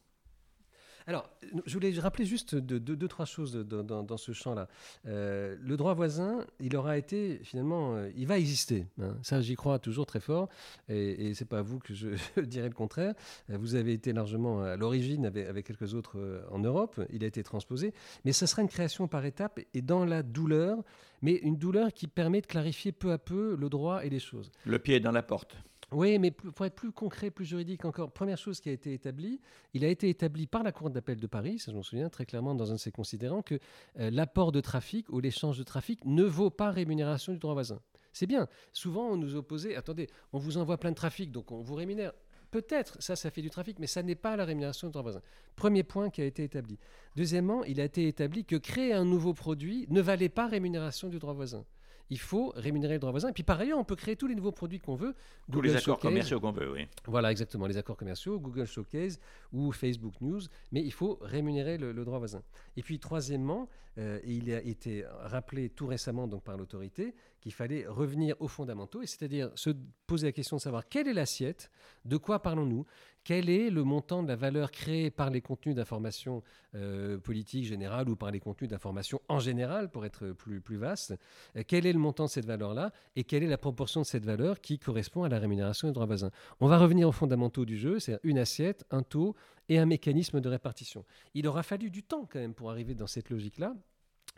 Alors, 1.07 1.29
je 1.67 1.75
voulais 1.75 1.93
rappeler 1.99 2.25
juste 2.25 2.55
deux, 2.55 3.09
trois 3.09 3.25
choses 3.25 3.55
dans, 3.55 4.17
ce 4.17 4.33
champ-là. 4.33 4.69
Euh, 5.07 5.57
le 5.61 5.77
droit 5.77 5.95
voisin, 5.95 6.45
il 6.61 6.77
aura 6.77 6.97
été, 6.99 7.41
finalement, 7.43 7.97
euh, 7.97 8.11
il 8.17 8.27
va 8.27 8.39
exister. 8.39 8.87
Hein. 9.01 9.17
Ça, 9.23 9.41
j'y 9.41 9.55
crois 9.55 9.79
toujours 9.79 10.07
très 10.07 10.21
fort. 10.21 10.49
Et, 10.89 11.29
et 11.29 11.35
c'est 11.35 11.47
pas 11.47 11.63
vous 11.63 11.79
que 11.79 11.95
je, 11.95 12.09
dirais 12.43 12.69
le 12.69 12.75
contraire. 12.75 13.15
Euh, 13.51 13.57
vous 13.59 13.75
avez 13.75 13.93
été 13.93 14.13
largement 14.13 14.63
à 14.63 14.77
l'origine 14.77 15.27
avec, 15.27 15.67
quelques 15.67 15.95
autres 15.95 16.45
en 16.51 16.59
Europe. 16.59 17.01
Il 17.13 17.25
a 17.25 17.27
été 17.27 17.43
transposé. 17.43 17.93
Mais 18.25 18.33
ça 18.33 18.47
sera 18.47 18.63
une 18.63 18.69
création 18.69 19.09
par 19.09 19.25
étapes 19.25 19.61
et 19.75 19.83
dans 19.83 20.05
la 20.05 20.23
douleur, 20.23 20.79
mais 21.21 21.35
une 21.35 21.57
douleur 21.57 21.93
qui 21.93 22.07
permet 22.07 22.41
de 22.41 22.47
clarifier 22.47 22.93
peu 22.93 23.13
à 23.13 23.19
peu 23.19 23.57
le 23.57 23.69
droit 23.69 24.05
et 24.05 24.11
les 24.11 24.19
choses. 24.19 24.51
Le 24.65 24.79
pied 24.79 25.01
dans 25.01 25.13
la 25.13 25.23
porte. 25.23 25.57
Oui, 25.93 26.19
mais 26.19 26.31
pour 26.31 26.65
être 26.65 26.75
plus 26.75 26.91
concret, 26.91 27.31
plus 27.31 27.45
juridique 27.45 27.85
encore, 27.85 28.11
première 28.13 28.39
chose 28.39 28.61
qui 28.61 28.71
a 28.71 28.73
été 28.73 28.95
établie, 28.95 29.41
il 29.75 29.85
a 29.85 29.89
été 29.89 30.09
établi 30.09 30.47
par 30.47 30.63
la 30.63 30.73
Cour 30.73 30.89
d'appel 30.89 31.21
de 31.21 31.27
Paris, 31.27 31.59
ça 31.59 31.71
je 31.71 31.77
m'en 31.77 31.83
souviens 31.83 32.09
très 32.09 32.25
clairement 32.25 32.55
dans 32.55 32.71
un 32.71 32.75
de 32.75 32.81
ses 32.81 32.91
considérants, 32.91 33.43
que 33.43 33.59
euh, 33.99 34.11
l'apport 34.11 34.53
de 34.53 34.61
trafic 34.61 35.09
ou 35.11 35.21
l'échange 35.21 35.59
de 35.59 35.63
trafic 35.63 36.05
ne 36.07 36.25
vaut 36.25 36.51
pas 36.51 36.71
rémunération 36.71 37.33
du 37.33 37.39
droit 37.39 37.53
voisin. 37.53 37.81
C'est 38.15 38.27
bien. 38.27 38.49
Souvent, 38.73 39.09
on 39.09 39.17
nous 39.17 39.37
opposait, 39.37 39.77
attendez, 39.77 40.09
on 40.33 40.39
vous 40.39 40.57
envoie 40.57 40.79
plein 40.79 40.91
de 40.91 40.97
trafic, 40.97 41.31
donc 41.31 41.53
on 41.53 41.61
vous 41.61 41.75
rémunère. 41.75 42.13
Peut-être, 42.51 43.03
ça, 43.03 43.17
ça 43.17 43.31
fait 43.31 43.41
du 43.41 43.49
trafic, 43.49 43.79
mais 43.79 43.87
ça 43.87 44.03
n'est 44.03 44.15
pas 44.15 44.37
la 44.37 44.45
rémunération 44.45 44.89
du 44.89 44.93
droit 44.93 45.03
voisin. 45.03 45.23
Premier 45.57 45.83
point 45.83 46.11
qui 46.11 46.21
a 46.21 46.27
été 46.27 46.45
établi. 46.45 46.79
Deuxièmement, 47.17 47.65
il 47.65 47.81
a 47.81 47.85
été 47.85 48.07
établi 48.07 48.45
que 48.45 48.57
créer 48.57 48.93
un 48.93 49.07
nouveau 49.07 49.33
produit 49.33 49.87
ne 49.89 50.03
valait 50.03 50.29
pas 50.29 50.47
rémunération 50.47 51.09
du 51.09 51.19
droit 51.19 51.33
voisin 51.33 51.65
il 52.11 52.19
faut 52.19 52.53
rémunérer 52.57 52.95
le 52.95 53.01
droit 53.01 53.11
voisin. 53.11 53.29
Et 53.29 53.33
puis 53.33 53.43
par 53.43 53.61
ailleurs, 53.61 53.79
on 53.79 53.85
peut 53.85 53.97
créer 53.97 54.17
tous 54.17 54.27
les 54.27 54.35
nouveaux 54.35 54.53
produits 54.53 54.81
qu'on 54.81 54.97
veut. 54.97 55.15
Tous 55.51 55.61
les 55.61 55.77
accords 55.77 55.99
commerciaux 55.99 56.41
qu'on 56.41 56.53
veut, 56.53 56.73
oui. 56.73 56.87
Voilà, 57.07 57.31
exactement, 57.31 57.67
les 57.67 57.77
accords 57.77 57.97
commerciaux, 57.97 58.39
Google 58.39 58.67
Showcase 58.67 59.19
ou 59.53 59.73
Facebook 59.73 60.15
News, 60.21 60.41
mais 60.73 60.83
il 60.83 60.93
faut 60.93 61.19
rémunérer 61.23 61.79
le, 61.79 62.05
droit 62.05 62.19
voisin. 62.19 62.43
Et 62.77 62.83
puis 62.83 62.99
troisièmement, 62.99 63.69
euh, 63.99 64.19
il 64.25 64.53
a 64.53 64.63
été 64.63 65.05
rappelé 65.21 65.69
tout 65.69 65.87
récemment 65.87 66.27
donc 66.27 66.43
par 66.43 66.57
l'autorité 66.57 67.15
qu'il 67.41 67.53
fallait 67.53 67.87
revenir 67.87 68.37
aux 68.41 68.49
fondamentaux, 68.49 69.03
et 69.03 69.07
c'est-à-dire 69.07 69.51
se 69.57 69.71
poser 70.07 70.29
la 70.29 70.33
question 70.33 70.57
de 70.57 70.63
savoir 70.63 70.89
quelle 70.89 71.09
est 71.09 71.13
l'assiette, 71.13 71.71
de 72.05 72.17
quoi 72.17 72.41
parlons-nous, 72.41 72.87
quel 73.25 73.49
est 73.49 73.71
le 73.71 73.85
montant 73.85 74.23
de 74.23 74.29
la 74.29 74.37
valeur 74.37 74.71
créée 74.71 75.11
par 75.11 75.31
les 75.31 75.41
contenus 75.41 75.75
d'information 75.75 76.43
euh, 76.75 77.19
politique 77.19 77.65
générale 77.65 78.09
ou 78.09 78.17
par 78.17 78.31
les 78.31 78.41
contenus 78.41 78.71
d'information 78.71 79.21
en 79.29 79.39
général, 79.39 79.91
pour 79.91 80.05
être 80.05 80.33
plus, 80.33 80.77
vaste, 80.77 81.15
euh, 81.57 81.63
quel 81.67 81.87
est 81.87 81.93
le 81.93 81.99
montant 81.99 82.25
de 82.25 82.31
cette 82.31 82.47
valeur-là 82.47 82.93
et 83.17 83.25
quelle 83.25 83.43
est 83.43 83.49
la 83.49 83.59
proportion 83.59 84.01
de 84.01 84.07
cette 84.07 84.25
valeur 84.25 84.61
qui 84.61 84.79
correspond 84.79 85.23
à 85.25 85.29
la 85.29 85.39
rémunération 85.39 85.89
des 85.89 85.95
droits 85.95 86.07
voisins? 86.07 86.31
On 86.61 86.67
va 86.67 86.79
revenir 86.79 87.09
aux 87.09 87.13
fondamentaux 87.13 87.65
du 87.65 87.77
jeu, 87.77 87.99
c'est 87.99 88.19
une 88.23 88.39
assiette, 88.39 88.85
un 88.91 89.03
taux 89.03 89.37
et 89.69 89.79
un 89.79 89.87
mécanisme 89.87 90.41
de 90.41 90.49
répartition. 90.49 91.05
Il 91.35 91.47
aura 91.47 91.63
fallu 91.63 91.91
du 91.91 92.03
temps 92.03 92.27
quand 92.31 92.41
même 92.41 92.55
pour 92.55 92.71
arriver 92.71 92.95
dans 92.95 93.07
cette 93.07 93.31
logique-là. 93.31 93.75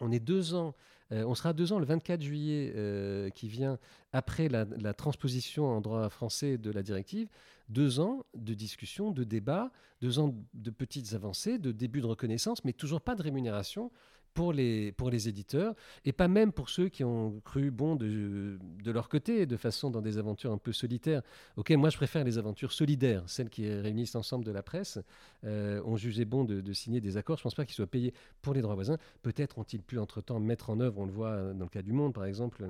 On 0.00 0.10
est 0.10 0.20
deux 0.20 0.54
ans, 0.54 0.74
euh, 1.12 1.24
on 1.24 1.34
sera 1.34 1.52
deux 1.52 1.72
ans 1.72 1.78
le 1.78 1.86
24 1.86 2.22
juillet 2.22 2.72
euh, 2.74 3.30
qui 3.30 3.48
vient 3.48 3.78
après 4.12 4.48
la, 4.48 4.94
transposition 4.94 5.66
en 5.66 5.80
droit 5.80 6.08
français 6.08 6.58
de 6.58 6.70
la 6.70 6.82
directive. 6.82 7.28
Deux 7.68 8.00
ans 8.00 8.24
de 8.34 8.54
discussion, 8.54 9.10
de 9.10 9.24
débat, 9.24 9.70
deux 10.00 10.18
ans 10.18 10.34
de 10.54 10.70
petites 10.70 11.14
avancées, 11.14 11.58
de 11.58 11.72
début 11.72 12.00
de 12.00 12.06
reconnaissance, 12.06 12.64
mais 12.64 12.72
toujours 12.72 13.00
pas 13.00 13.14
de 13.14 13.22
rémunération 13.22 13.90
pour 14.34 14.52
les, 14.52 14.92
pour 14.92 15.10
les 15.10 15.28
éditeurs, 15.28 15.74
et 16.04 16.12
pas 16.12 16.28
même 16.28 16.52
pour 16.52 16.68
ceux 16.68 16.88
qui 16.88 17.04
ont 17.04 17.40
cru 17.44 17.70
bon 17.70 17.94
de, 17.94 18.58
de 18.82 18.90
leur 18.90 19.08
côté, 19.08 19.46
de 19.46 19.56
façon 19.56 19.90
dans 19.90 20.02
des 20.02 20.18
aventures 20.18 20.52
un 20.52 20.58
peu 20.58 20.72
solitaires, 20.72 21.22
auxquelles 21.56 21.78
moi 21.78 21.90
je 21.90 21.96
préfère 21.96 22.24
les 22.24 22.36
aventures 22.36 22.72
solidaires, 22.72 23.22
celles 23.26 23.48
qui 23.48 23.68
réunissent 23.68 24.14
l'ensemble 24.14 24.44
de 24.44 24.50
la 24.50 24.62
presse, 24.62 24.98
euh, 25.44 25.80
ont 25.84 25.96
jugé 25.96 26.24
bon 26.24 26.44
de, 26.44 26.72
signer 26.72 27.00
des 27.00 27.16
accords. 27.16 27.36
Je 27.36 27.42
ne 27.42 27.44
pense 27.44 27.54
pas 27.54 27.64
qu'ils 27.64 27.76
soient 27.76 27.86
payés 27.86 28.12
pour 28.42 28.52
les 28.52 28.60
droits 28.60 28.74
voisins. 28.74 28.98
Peut-être 29.22 29.58
ont-ils 29.58 29.82
pu 29.82 29.98
entre-temps 29.98 30.40
mettre 30.40 30.70
en 30.70 30.80
œuvre, 30.80 30.98
on 30.98 31.06
le 31.06 31.12
voit 31.12 31.52
dans 31.54 31.64
le 31.64 31.70
cas 31.70 31.82
du 31.82 31.92
Monde 31.92 32.12
par 32.12 32.24
exemple, 32.24 32.68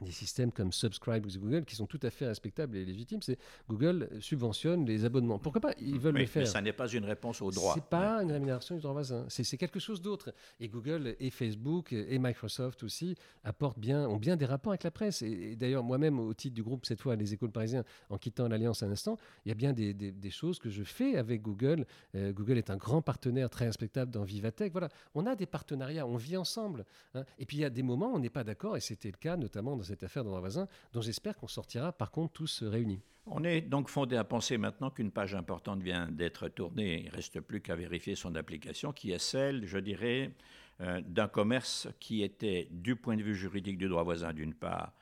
des 0.00 0.10
systèmes 0.10 0.52
comme 0.52 0.72
Subscribe 0.72 1.26
ou 1.26 1.30
Google 1.38 1.64
qui 1.64 1.76
sont 1.76 1.86
tout 1.86 2.00
à 2.02 2.10
fait 2.10 2.26
respectables 2.26 2.76
et 2.76 2.84
légitimes. 2.84 3.22
C'est 3.22 3.38
Google 3.68 4.08
subventionne 4.20 4.86
les 4.86 5.04
abonnements. 5.04 5.38
Pourquoi 5.38 5.60
pas? 5.60 5.72
Ils 5.80 5.98
veulent 5.98 6.16
le 6.16 6.26
faire. 6.26 6.42
Mais 6.42 6.48
ça 6.48 6.60
n'est 6.60 6.72
pas 6.72 6.88
une 6.88 7.04
réponse 7.04 7.42
au 7.42 7.50
droit. 7.50 7.74
C'est 7.74 7.84
pas 7.84 8.22
une 8.22 8.32
rémunération 8.32 8.74
du 8.74 8.80
droit 8.80 8.92
voisin. 8.92 9.26
C'est 9.28 9.56
quelque 9.56 9.78
chose 9.78 10.00
d'autre. 10.00 10.32
Et 10.58 10.68
Google 10.68 11.16
et 11.18 11.30
Facebook 11.30 11.92
et 11.92 12.18
Microsoft 12.18 12.82
aussi 12.82 13.14
apportent 13.44 13.78
bien, 13.78 14.08
ont 14.08 14.16
bien 14.16 14.36
des 14.36 14.46
rapports 14.46 14.72
avec 14.72 14.84
la 14.84 14.90
presse. 14.90 15.22
Et, 15.22 15.56
d'ailleurs, 15.56 15.82
moi-même, 15.82 16.18
au 16.18 16.32
titre 16.34 16.54
du 16.54 16.62
groupe, 16.62 16.86
cette 16.86 17.00
fois, 17.00 17.16
les 17.16 17.34
écoles 17.34 17.50
parisiens, 17.50 17.84
en 18.08 18.18
quittant 18.18 18.48
l'Alliance 18.48 18.82
un 18.82 18.90
instant, 18.90 19.16
il 19.44 19.48
y 19.48 19.52
a 19.52 19.54
bien 19.54 19.72
des, 19.72 19.92
des, 19.92 20.30
choses 20.30 20.58
que 20.58 20.70
je 20.70 20.82
fais 20.82 21.16
avec 21.16 21.42
Google. 21.42 21.86
Euh, 22.14 22.32
Google 22.32 22.58
est 22.58 22.70
un 22.70 22.76
grand 22.76 23.02
partenaire 23.02 23.50
très 23.50 23.66
respectable 23.66 24.10
dans 24.10 24.22
Vivatech. 24.22 24.72
Voilà, 24.72 24.88
on 25.14 25.26
a 25.26 25.34
des 25.34 25.46
partenariats, 25.46 26.06
on 26.06 26.16
vit 26.16 26.36
ensemble. 26.36 26.84
Hein. 27.14 27.24
Et 27.38 27.46
puis 27.46 27.58
il 27.58 27.60
y 27.60 27.64
a 27.64 27.70
des 27.70 27.82
moments 27.82 28.12
où 28.12 28.16
on 28.16 28.18
n'est 28.20 28.30
pas 28.30 28.44
d'accord, 28.44 28.76
et 28.76 28.80
c'était 28.80 29.10
le 29.10 29.16
cas 29.16 29.36
notamment 29.36 29.76
dans 29.76 29.89
cette 29.90 30.04
affaire 30.04 30.22
de 30.22 30.28
droit 30.28 30.40
voisin, 30.40 30.68
dont 30.92 31.00
j'espère 31.00 31.36
qu'on 31.36 31.48
sortira 31.48 31.92
par 31.92 32.10
contre 32.10 32.32
tous 32.32 32.62
réunis. 32.62 33.02
On 33.26 33.44
est 33.44 33.60
donc 33.60 33.88
fondé 33.88 34.16
à 34.16 34.24
penser 34.24 34.56
maintenant 34.56 34.90
qu'une 34.90 35.10
page 35.10 35.34
importante 35.34 35.82
vient 35.82 36.08
d'être 36.10 36.48
tournée. 36.48 37.00
Il 37.00 37.06
ne 37.06 37.16
reste 37.16 37.40
plus 37.40 37.60
qu'à 37.60 37.76
vérifier 37.76 38.14
son 38.14 38.34
application, 38.34 38.92
qui 38.92 39.10
est 39.12 39.18
celle, 39.18 39.66
je 39.66 39.78
dirais, 39.78 40.32
euh, 40.80 41.00
d'un 41.04 41.28
commerce 41.28 41.88
qui 41.98 42.22
était, 42.22 42.68
du 42.70 42.96
point 42.96 43.16
de 43.16 43.22
vue 43.22 43.34
juridique 43.34 43.78
du 43.78 43.88
droit 43.88 44.04
voisin 44.04 44.32
d'une 44.32 44.54
part, 44.54 44.92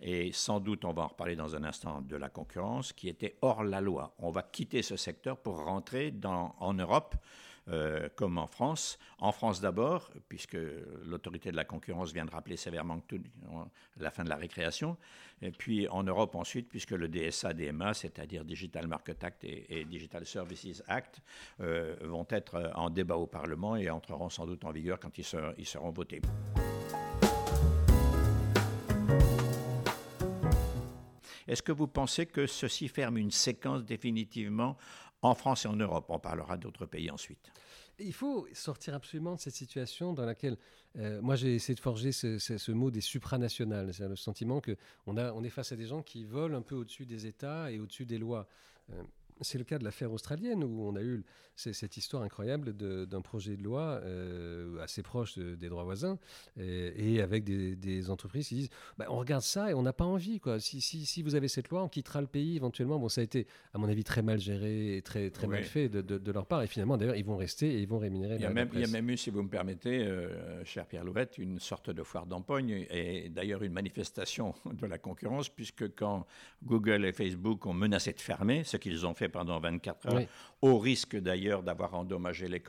et 0.00 0.30
sans 0.32 0.60
doute, 0.60 0.84
on 0.84 0.92
va 0.92 1.02
en 1.02 1.06
reparler 1.08 1.36
dans 1.36 1.56
un 1.56 1.64
instant, 1.64 2.02
de 2.02 2.16
la 2.16 2.28
concurrence, 2.28 2.92
qui 2.92 3.08
était 3.08 3.36
hors 3.40 3.64
la 3.64 3.80
loi. 3.80 4.14
On 4.18 4.30
va 4.30 4.42
quitter 4.42 4.82
ce 4.82 4.96
secteur 4.96 5.38
pour 5.38 5.64
rentrer 5.64 6.10
dans, 6.10 6.54
en 6.58 6.74
Europe 6.74 7.16
euh, 7.68 8.08
comme 8.14 8.38
en 8.38 8.46
France. 8.46 8.98
En 9.18 9.32
France 9.32 9.60
d'abord, 9.60 10.10
puisque 10.28 10.56
l'autorité 11.04 11.50
de 11.50 11.56
la 11.56 11.64
concurrence 11.64 12.12
vient 12.12 12.24
de 12.24 12.30
rappeler 12.30 12.56
sévèrement 12.56 13.00
tout, 13.00 13.20
la 13.98 14.10
fin 14.10 14.22
de 14.22 14.28
la 14.28 14.36
récréation. 14.36 14.96
Et 15.42 15.50
puis 15.50 15.88
en 15.88 16.02
Europe 16.02 16.34
ensuite, 16.34 16.68
puisque 16.68 16.92
le 16.92 17.08
DSA-DMA, 17.08 17.94
c'est-à-dire 17.94 18.44
Digital 18.44 18.86
Market 18.86 19.24
Act 19.24 19.44
et, 19.44 19.84
Digital 19.84 20.24
Services 20.24 20.82
Act, 20.86 21.20
euh, 21.60 21.96
vont 22.02 22.26
être 22.30 22.72
en 22.74 22.88
débat 22.88 23.16
au 23.16 23.26
Parlement 23.26 23.76
et 23.76 23.90
entreront 23.90 24.30
sans 24.30 24.46
doute 24.46 24.64
en 24.64 24.70
vigueur 24.70 25.00
quand 25.00 25.18
ils 25.18 25.66
seront 25.66 25.90
votés. 25.90 26.20
Est-ce 31.48 31.62
que 31.62 31.72
vous 31.72 31.86
pensez 31.86 32.26
que 32.26 32.46
ceci 32.46 32.88
ferme 32.88 33.18
une 33.18 33.30
séquence 33.30 33.84
définitivement 33.84 34.76
en 35.26 35.34
France 35.34 35.64
et 35.64 35.68
en 35.68 35.76
Europe. 35.76 36.06
On 36.08 36.18
parlera 36.18 36.56
d'autres 36.56 36.86
pays 36.86 37.10
ensuite. 37.10 37.50
Il 37.98 38.12
faut 38.12 38.46
sortir 38.52 38.94
absolument 38.94 39.34
de 39.34 39.40
cette 39.40 39.54
situation 39.54 40.12
dans 40.12 40.26
laquelle, 40.26 40.58
euh, 40.98 41.22
moi 41.22 41.34
j'ai 41.34 41.54
essayé 41.54 41.74
de 41.74 41.80
forger 41.80 42.12
ce, 42.12 42.72
mot 42.72 42.90
des 42.90 43.00
supranationales, 43.00 43.94
c'est 43.94 44.06
le 44.06 44.16
sentiment 44.16 44.60
qu'on 44.60 45.16
on 45.16 45.44
est 45.44 45.50
face 45.50 45.72
à 45.72 45.76
des 45.76 45.86
gens 45.86 46.02
qui 46.02 46.24
volent 46.24 46.58
un 46.58 46.62
peu 46.62 46.74
au-dessus 46.74 47.06
des 47.06 47.26
États 47.26 47.70
et 47.70 47.80
au-dessus 47.80 48.04
des 48.04 48.18
lois. 48.18 48.48
Euh, 48.92 49.02
c'est 49.40 49.58
le 49.58 49.64
cas 49.64 49.78
de 49.78 49.84
l'affaire 49.84 50.12
australienne 50.12 50.64
où 50.64 50.82
on 50.82 50.96
a 50.96 51.02
eu 51.02 51.24
cette 51.54 51.96
histoire 51.96 52.22
incroyable 52.22 52.74
d'un 52.74 53.20
projet 53.22 53.56
de 53.56 53.62
loi 53.62 54.00
euh, 54.04 54.78
assez 54.82 55.02
proche 55.02 55.38
des 55.38 55.68
droits 55.68 55.84
voisins 55.84 56.18
et, 56.58 57.20
avec 57.20 57.44
des, 57.44 58.10
entreprises 58.10 58.48
qui 58.48 58.54
disent 58.54 58.70
bah, 58.98 59.06
on 59.08 59.16
regarde 59.16 59.42
ça 59.42 59.70
et 59.70 59.74
on 59.74 59.82
n'a 59.82 59.92
pas 59.92 60.04
envie. 60.04 60.38
Quoi. 60.38 60.60
Si, 60.60 60.80
si, 60.80 61.06
si, 61.06 61.22
vous 61.22 61.34
avez 61.34 61.48
cette 61.48 61.70
loi, 61.70 61.82
on 61.82 61.88
quittera 61.88 62.20
le 62.20 62.26
pays 62.26 62.56
éventuellement. 62.56 62.98
Bon, 62.98 63.08
ça 63.08 63.20
a 63.20 63.24
été, 63.24 63.46
à 63.72 63.78
mon 63.78 63.88
avis, 63.88 64.04
très 64.04 64.22
mal 64.22 64.38
géré 64.38 64.96
et 64.96 65.02
très, 65.02 65.30
très 65.30 65.46
mal 65.46 65.64
fait 65.64 65.88
de, 65.88 66.00
de, 66.02 66.32
leur 66.32 66.46
part. 66.46 66.62
Et 66.62 66.66
finalement, 66.66 66.96
d'ailleurs, 66.96 67.16
ils 67.16 67.24
vont 67.24 67.36
rester 67.36 67.74
et 67.74 67.80
ils 67.80 67.88
vont 67.88 67.98
rémunérer 67.98 68.36
il 68.36 68.42
y 68.42 68.46
a, 68.46 68.50
même, 68.50 68.68
il 68.72 68.80
y 68.80 68.84
a 68.84 68.88
même 68.88 69.08
eu, 69.10 69.16
si 69.16 69.30
vous 69.30 69.42
me 69.42 69.48
permettez, 69.48 70.06
euh, 70.06 70.64
cher 70.64 70.86
Pierre 70.86 71.04
Louette, 71.04 71.38
une 71.38 71.58
sorte 71.58 71.90
de 71.90 72.02
foire 72.02 72.26
d'empoigne 72.26 72.86
et 72.90 73.28
d'ailleurs 73.28 73.62
une 73.62 73.72
manifestation 73.72 74.54
de 74.72 74.86
la 74.86 74.98
concurrence, 74.98 75.48
puisque 75.48 75.94
quand 75.94 76.26
Google 76.62 77.04
et 77.04 77.12
Facebook 77.12 77.66
ont 77.66 77.74
menacé 77.74 78.12
de 78.12 78.20
fermer, 78.20 78.64
ce 78.64 78.76
qu'ils 78.76 79.06
ont 79.06 79.14
fait 79.14 79.25
pendant 79.28 79.58
24 79.60 80.08
heures, 80.08 80.22
au 80.62 80.78
risque 80.78 81.16
d'ailleurs 81.16 81.62
d'avoir 81.62 81.94
endommagé 81.94 82.48
les, 82.48 82.62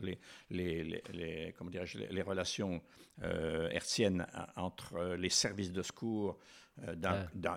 les, 0.00 0.18
les, 0.50 1.02
les, 1.12 1.54
comment 1.56 1.70
les 1.94 2.22
relations 2.22 2.82
euh, 3.22 3.68
hertziennes 3.70 4.26
entre 4.56 5.16
les 5.18 5.30
services 5.30 5.72
de 5.72 5.82
secours 5.82 6.30
euh, 6.30 6.65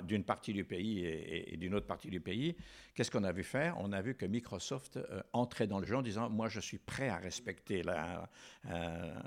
d'une 0.04 0.24
partie 0.24 0.54
du 0.54 0.64
pays 0.64 1.06
et, 1.06 1.58
d'une 1.58 1.76
autre 1.76 1.88
partie 1.88 2.10
du 2.10 2.22
pays. 2.22 2.56
Qu'est-ce 2.94 3.12
qu'on 3.12 3.24
a 3.24 3.32
vu 3.32 3.44
faire? 3.44 3.76
On 3.80 3.92
a 3.92 4.02
vu 4.02 4.16
que 4.16 4.26
Microsoft 4.26 4.98
euh, 4.98 5.22
entrait 5.34 5.68
dans 5.68 5.80
le 5.80 5.86
jeu 5.86 5.98
en 5.98 6.02
disant 6.02 6.30
Moi, 6.30 6.50
je 6.50 6.60
suis 6.60 6.78
prêt 6.78 7.10
à 7.10 7.18
respecter 7.18 7.84
la, 7.84 8.30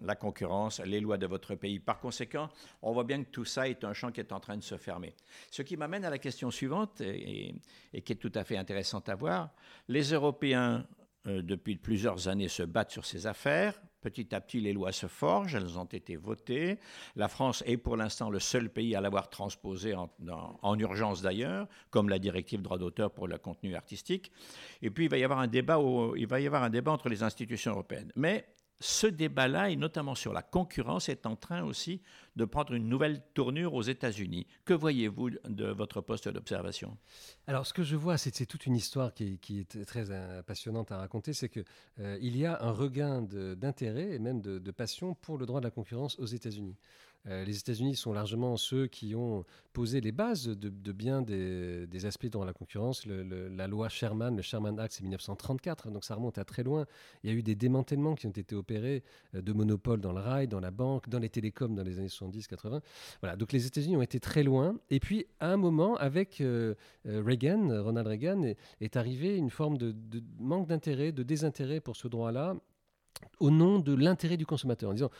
la 0.01 0.17
concurrence, 0.17 0.81
les 0.81 1.01
lois 1.01 1.19
de 1.19 1.27
votre 1.27 1.55
pays. 1.55 1.79
Par 1.79 2.01
conséquent, 2.01 2.49
on 2.83 2.93
voit 2.93 3.05
bien 3.05 3.23
que 3.23 3.31
tout 3.31 3.45
ça 3.45 3.69
est 3.69 3.85
un 3.85 3.93
champ 3.93 4.11
qui 4.11 4.21
est 4.21 4.33
en 4.33 4.41
train 4.41 4.57
de 4.57 4.63
se 4.63 4.77
fermer. 4.77 5.15
Ce 5.51 5.63
qui 5.63 5.77
m'amène 5.77 6.05
à 6.05 6.11
la 6.11 6.19
question 6.19 6.51
suivante, 6.51 7.01
et, 7.01 7.55
et 7.93 8.03
qui 8.03 8.13
est 8.13 8.17
tout 8.17 8.33
à 8.35 8.45
fait 8.45 8.57
intéressante 8.57 9.09
à 9.09 9.15
voir. 9.15 9.51
Les 9.89 10.13
Européens 10.13 10.87
euh, 11.27 11.43
depuis 11.43 11.77
plusieurs 11.77 12.29
années, 12.29 12.49
se 12.49 12.63
battent 12.63 12.91
sur 12.91 13.05
ces 13.05 13.27
affaires. 13.27 13.81
Petit 14.01 14.35
à 14.35 14.41
petit, 14.41 14.61
les 14.61 14.73
lois 14.73 14.91
se 14.91 15.07
forgent, 15.07 15.55
elles 15.55 15.79
ont 15.79 15.85
été 15.85 16.17
votées. 16.17 16.79
La 17.15 17.29
France 17.29 17.63
est 17.67 17.77
pour 17.77 17.97
l'instant 17.97 18.31
le 18.31 18.41
seul 18.41 18.69
pays 18.69 18.97
à 18.97 19.01
l'avoir 19.01 19.31
transposée 19.31 19.95
en, 19.95 20.79
urgence 20.81 21.23
d'ailleurs, 21.23 21.69
comme 21.91 22.09
la 22.09 22.19
directive 22.19 22.63
droit 22.63 22.79
d'auteur 22.79 23.13
pour 23.13 23.29
le 23.29 23.39
contenu 23.39 23.77
artistique. 23.77 24.33
Et 24.83 24.91
puis, 24.91 25.05
il 25.05 25.09
va 25.09 25.19
y 25.19 25.25
avoir 25.25 25.39
un 25.39 25.47
débat, 25.47 25.79
il 26.17 26.27
va 26.27 26.41
y 26.41 26.47
avoir 26.49 26.65
un 26.65 26.71
débat 26.71 26.91
entre 26.91 27.09
les 27.09 27.23
institutions 27.23 27.71
européennes. 27.71 28.11
Mais 28.17 28.45
ce 28.83 29.07
débat-là, 29.07 29.71
et 29.71 29.77
notamment 29.77 30.15
sur 30.15 30.33
la 30.33 30.43
concurrence, 30.43 31.09
est 31.09 31.27
en 31.27 31.37
train 31.37 31.63
aussi 31.63 32.03
de 32.37 32.45
prendre 32.45 32.73
une 32.73 32.89
nouvelle 32.89 33.23
tournure 33.35 33.75
aux 33.75 33.83
États-Unis. 33.83 34.47
Que 34.65 34.75
voyez-vous 34.75 35.31
de 35.49 35.67
votre 35.67 36.01
poste 36.01 36.29
d'observation? 36.29 36.97
Alors, 37.47 37.67
ce 37.67 37.73
que 37.73 37.83
je 37.83 37.97
vois, 37.97 38.19
c'est 38.19 38.47
toute 38.47 38.67
une 38.67 38.77
histoire 38.77 39.15
qui, 39.15 39.39
est 39.51 39.85
très 39.87 40.05
passionnante 40.43 40.93
à 40.93 40.99
raconter, 40.99 41.33
c'est 41.33 41.49
qu'il 41.49 41.65
euh, 42.01 42.19
il 42.21 42.37
y 42.37 42.45
a 42.45 42.63
un 42.63 42.73
regain 42.73 43.23
d'intérêt 43.23 44.11
et 44.13 44.19
même 44.19 44.41
de, 44.41 44.71
passion 44.73 45.15
pour 45.15 45.39
le 45.39 45.47
droit 45.47 45.61
de 45.61 45.67
la 45.67 45.71
concurrence 45.71 46.19
aux 46.19 46.27
États-Unis. 46.27 46.77
Euh, 47.29 47.45
les 47.45 47.59
États-Unis 47.59 47.95
sont 47.97 48.13
largement 48.13 48.57
ceux 48.57 48.87
qui 48.87 49.15
ont 49.15 49.45
posé 49.73 50.01
les 50.01 50.13
bases 50.13 50.49
de, 50.49 50.93
bien 50.93 51.23
des, 51.23 52.07
aspects 52.07 52.27
dans 52.27 52.45
la 52.45 52.53
concurrence. 52.53 53.07
la 53.07 53.67
loi 53.67 53.89
Sherman, 53.89 54.37
le 54.37 54.43
Sherman 54.43 54.79
Act, 54.79 54.95
c'est 54.95 55.03
1934, 55.03 55.91
donc 55.91 56.05
ça 56.05 56.15
remonte 56.15 56.39
à 56.39 56.45
très 56.45 56.63
loin. 56.63 56.87
Il 57.23 57.31
y 57.31 57.33
a 57.33 57.37
eu 57.37 57.43
des 57.43 57.55
démantèlements 57.55 58.15
qui 58.15 58.27
ont 58.27 58.31
été 58.31 58.55
opérés 58.55 59.03
euh, 59.35 59.43
de 59.43 59.53
monopoles 59.53 60.01
dans 60.01 60.13
le 60.13 60.21
rail, 60.21 60.49
dans 60.49 60.61
la 60.61 60.71
banque, 60.71 61.09
dans 61.09 61.21
les 61.21 61.29
télécoms 61.29 61.75
dans 61.75 61.85
les 61.85 61.99
années 61.99 62.09
70-80. 62.09 62.81
Voilà, 63.21 63.37
donc 63.37 63.53
les 63.53 63.67
États-Unis 63.67 63.97
ont 63.97 64.03
été 64.03 64.19
très 64.21 64.43
loin. 64.43 64.77
Et 64.91 65.01
puis, 65.01 65.27
à 65.39 65.53
un 65.53 65.57
moment, 65.57 65.97
avec 65.97 66.41
euh, 66.41 66.75
Reagan, 67.05 67.83
Ronald 67.83 68.09
Reagan, 68.09 68.43
est, 68.43 68.57
est 68.81 68.97
arrivé 68.97 69.37
une 69.37 69.51
forme 69.51 69.79
de 69.79 69.95
manque 70.39 70.69
d'intérêt, 70.69 71.13
de 71.13 71.23
désintérêt 71.23 71.81
pour 71.81 71.97
ce 71.97 72.09
droit-là 72.09 72.57
au 73.41 73.51
nom 73.51 73.79
de 73.79 73.95
l'intérêt 73.95 74.37
du 74.37 74.47
consommateur, 74.47 74.91
en 74.91 74.95
disant 74.95 75.11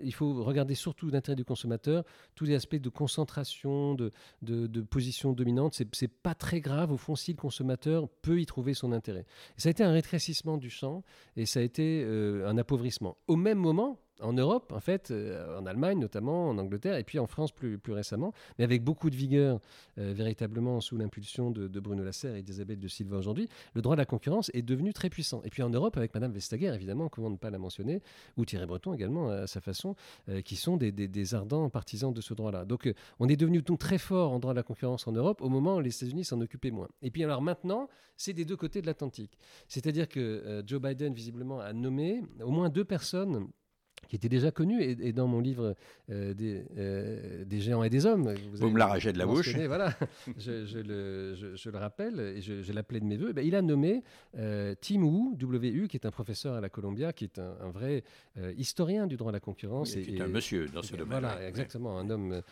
il 0.00 0.14
faut 0.14 0.42
regarder 0.44 0.74
surtout 0.74 1.10
l'intérêt 1.10 1.36
du 1.36 1.44
consommateur, 1.44 2.04
tous 2.34 2.44
les 2.44 2.54
aspects 2.54 2.76
de 2.76 2.88
concentration, 2.88 3.94
de, 3.94 4.10
de, 4.42 4.80
position 4.82 5.32
dominante, 5.32 5.74
c'est 5.92 6.08
pas 6.08 6.34
très 6.34 6.60
grave 6.60 6.92
au 6.92 6.96
fond 6.96 7.16
si 7.16 7.32
le 7.32 7.38
consommateur 7.38 8.08
peut 8.08 8.40
y 8.40 8.46
trouver 8.46 8.74
son 8.74 8.92
intérêt. 8.92 9.26
ça 9.56 9.68
a 9.68 9.70
été 9.70 9.82
un 9.82 9.92
rétrécissement 9.92 10.58
du 10.58 10.70
champ 10.70 11.02
et 11.36 11.46
ça 11.46 11.60
a 11.60 11.62
été 11.62 12.04
euh, 12.04 12.48
un 12.48 12.56
appauvrissement. 12.58 13.16
Au 13.26 13.36
même 13.36 13.58
moment, 13.58 13.98
en 14.22 14.32
Europe, 14.32 14.72
en 14.72 14.80
fait, 14.80 15.10
euh, 15.10 15.58
en 15.58 15.66
Allemagne 15.66 15.98
notamment, 15.98 16.48
en 16.48 16.58
Angleterre, 16.58 16.96
et 16.96 17.04
puis 17.04 17.18
en 17.18 17.26
France 17.26 17.52
plus, 17.52 17.78
récemment, 17.88 18.32
mais 18.58 18.64
avec 18.64 18.82
beaucoup 18.82 19.10
de 19.10 19.16
vigueur, 19.16 19.60
euh, 19.98 20.12
véritablement 20.14 20.80
sous 20.80 20.96
l'impulsion 20.96 21.50
de, 21.50 21.68
Bruno 21.80 22.04
Lasserre 22.04 22.36
et 22.36 22.42
d'Isabelle 22.42 22.78
de 22.78 22.88
Silva 22.88 23.18
aujourd'hui, 23.18 23.48
le 23.74 23.82
droit 23.82 23.96
de 23.96 24.00
la 24.00 24.06
concurrence 24.06 24.50
est 24.54 24.62
devenu 24.62 24.92
très 24.92 25.10
puissant. 25.10 25.42
Et 25.44 25.50
puis 25.50 25.62
en 25.62 25.70
Europe, 25.70 25.96
avec 25.96 26.14
Madame 26.14 26.32
Vestager, 26.32 26.72
évidemment, 26.74 27.08
comment 27.08 27.30
ne 27.30 27.36
pas 27.36 27.50
la 27.50 27.58
mentionner, 27.58 28.02
ou 28.36 28.44
Thierry 28.44 28.66
Breton 28.66 28.94
également, 28.94 29.30
à 29.30 29.46
sa 29.46 29.60
façon, 29.60 29.96
euh, 30.28 30.40
qui 30.42 30.56
sont 30.56 30.76
des, 30.76 31.34
ardents 31.34 31.68
partisans 31.70 32.12
de 32.12 32.20
ce 32.20 32.34
droit-là. 32.34 32.64
Donc 32.64 32.92
on 33.18 33.28
est 33.28 33.36
devenu 33.36 33.62
donc 33.62 33.78
très 33.78 33.98
fort 33.98 34.32
en 34.32 34.38
droit 34.38 34.52
de 34.52 34.58
la 34.58 34.62
concurrence 34.62 35.06
en 35.06 35.12
Europe 35.12 35.40
au 35.40 35.48
moment 35.48 35.76
où 35.76 35.80
les 35.80 35.94
États-Unis 35.94 36.24
s'en 36.24 36.40
occupaient 36.40 36.70
moins. 36.70 36.88
Et 37.00 37.10
puis 37.10 37.24
alors 37.24 37.42
maintenant, 37.42 37.88
c'est 38.16 38.32
des 38.32 38.44
deux 38.44 38.56
côtés 38.56 38.82
de 38.82 38.86
l'Atlantique. 38.86 39.36
C'est-à-dire 39.68 40.08
que 40.08 40.62
Joe 40.66 40.80
Biden, 40.80 41.14
visiblement, 41.14 41.60
a 41.60 41.72
nommé 41.72 42.22
au 42.42 42.50
moins 42.50 42.68
deux 42.68 42.84
personnes 42.84 43.48
qui 44.08 44.16
était 44.16 44.28
déjà 44.28 44.50
connu 44.50 44.82
et, 44.82 45.12
dans 45.12 45.26
mon 45.26 45.40
livre 45.40 45.74
euh, 46.10 46.34
des, 46.34 46.64
euh, 46.76 47.44
des, 47.44 47.60
géants 47.60 47.82
et 47.82 47.90
des 47.90 48.06
hommes. 48.06 48.34
Vous, 48.52 48.70
me 48.70 48.78
l'arrachez 48.78 49.12
de 49.12 49.18
la 49.18 49.26
bouche. 49.26 49.56
Voilà, 49.56 49.94
je, 50.38 50.78
le, 50.78 51.34
je, 51.34 51.70
le, 51.70 51.78
rappelle 51.78 52.20
et 52.20 52.40
je, 52.40 52.72
l'appelais 52.72 53.00
de 53.00 53.04
mes 53.04 53.16
voeux. 53.16 53.32
Ben, 53.32 53.46
il 53.46 53.54
a 53.54 53.62
nommé 53.62 54.02
euh, 54.36 54.74
Tim 54.80 55.02
Wu, 55.02 55.36
WU, 55.40 55.88
qui 55.88 55.96
est 55.96 56.06
un 56.06 56.10
professeur 56.10 56.54
à 56.54 56.60
la 56.60 56.68
Columbia, 56.68 57.12
qui 57.12 57.24
est 57.24 57.38
un, 57.38 57.70
vrai 57.70 58.04
historien 58.56 59.06
du 59.06 59.16
droit 59.16 59.32
de 59.32 59.36
la 59.36 59.40
concurrence. 59.40 59.96
et, 59.96 60.02
qui 60.02 60.16
est 60.16 60.20
un 60.20 60.28
monsieur 60.28 60.66
dans 60.66 60.82
ce 60.82 60.92
domaine. 60.92 61.20
Voilà, 61.20 61.48
exactement, 61.48 61.98
un 61.98 62.10
homme 62.10 62.42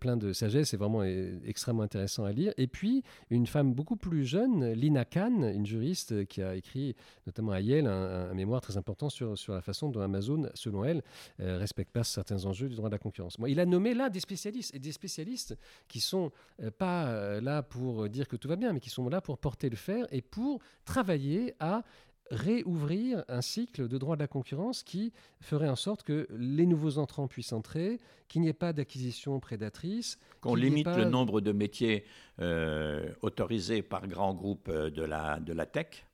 plein 0.00 0.16
de 0.16 0.32
sagesse, 0.32 0.70
c'est 0.70 0.76
vraiment 0.76 1.02
extrêmement 1.02 1.82
intéressant 1.82 2.24
à 2.24 2.32
lire. 2.32 2.52
Et 2.56 2.66
puis, 2.66 3.02
une 3.30 3.46
femme 3.46 3.74
beaucoup 3.74 3.96
plus 3.96 4.24
jeune, 4.24 4.72
Lina 4.72 5.04
Khan, 5.04 5.42
une 5.42 5.66
juriste 5.66 6.26
qui 6.26 6.42
a 6.42 6.54
écrit 6.54 6.94
notamment 7.26 7.52
à 7.52 7.60
Yale 7.60 7.86
un, 7.86 8.30
un 8.30 8.34
mémoire 8.34 8.60
très 8.60 8.76
important 8.76 9.08
sur, 9.08 9.36
sur 9.36 9.54
la 9.54 9.62
façon 9.62 9.90
dont 9.90 10.00
Amazon, 10.00 10.48
selon 10.54 10.84
elle, 10.84 10.91
euh, 11.40 11.58
respecte 11.58 11.92
pas 11.92 12.04
certains 12.04 12.44
enjeux 12.44 12.68
du 12.68 12.74
droit 12.74 12.88
de 12.88 12.94
la 12.94 12.98
concurrence. 12.98 13.36
il 13.46 13.60
a 13.60 13.66
nommé 13.66 13.94
là 13.94 14.10
des 14.10 14.20
spécialistes, 14.20 14.74
et 14.74 14.78
des 14.78 14.92
spécialistes 14.92 15.56
qui 15.88 16.00
sont 16.00 16.30
euh, 16.60 16.70
pas 16.70 17.06
euh, 17.06 17.40
là 17.40 17.62
pour 17.62 18.08
dire 18.08 18.28
que 18.28 18.36
tout 18.36 18.48
va 18.48 18.56
bien, 18.56 18.72
mais 18.72 18.80
qui 18.80 18.90
sont 18.90 19.08
là 19.08 19.20
pour 19.20 19.38
porter 19.38 19.70
le 19.70 19.76
fer 19.76 20.06
et 20.10 20.22
pour 20.22 20.60
travailler 20.84 21.54
à 21.60 21.82
réouvrir 22.30 23.24
un 23.28 23.42
cycle 23.42 23.88
de 23.88 23.98
droit 23.98 24.16
de 24.16 24.20
la 24.20 24.28
concurrence 24.28 24.82
qui 24.82 25.12
ferait 25.40 25.68
en 25.68 25.76
sorte 25.76 26.02
que 26.02 26.26
les 26.30 26.64
nouveaux 26.64 26.96
entrants 26.96 27.28
puissent 27.28 27.52
entrer, 27.52 28.00
qu'il 28.28 28.40
n'y 28.40 28.48
ait 28.48 28.54
pas 28.54 28.72
d'acquisition 28.72 29.38
prédatrice. 29.38 30.18
Qu'on 30.40 30.54
limite 30.54 30.86
le 30.86 31.04
nombre 31.04 31.42
de 31.42 31.52
métiers 31.52 32.04
autorisés 33.20 33.82
par 33.82 34.06
grands 34.08 34.34
groupes 34.34 34.70
de 34.70 35.02
la, 35.02 35.40
de 35.40 35.52
la 35.52 35.66
tech 35.66 36.06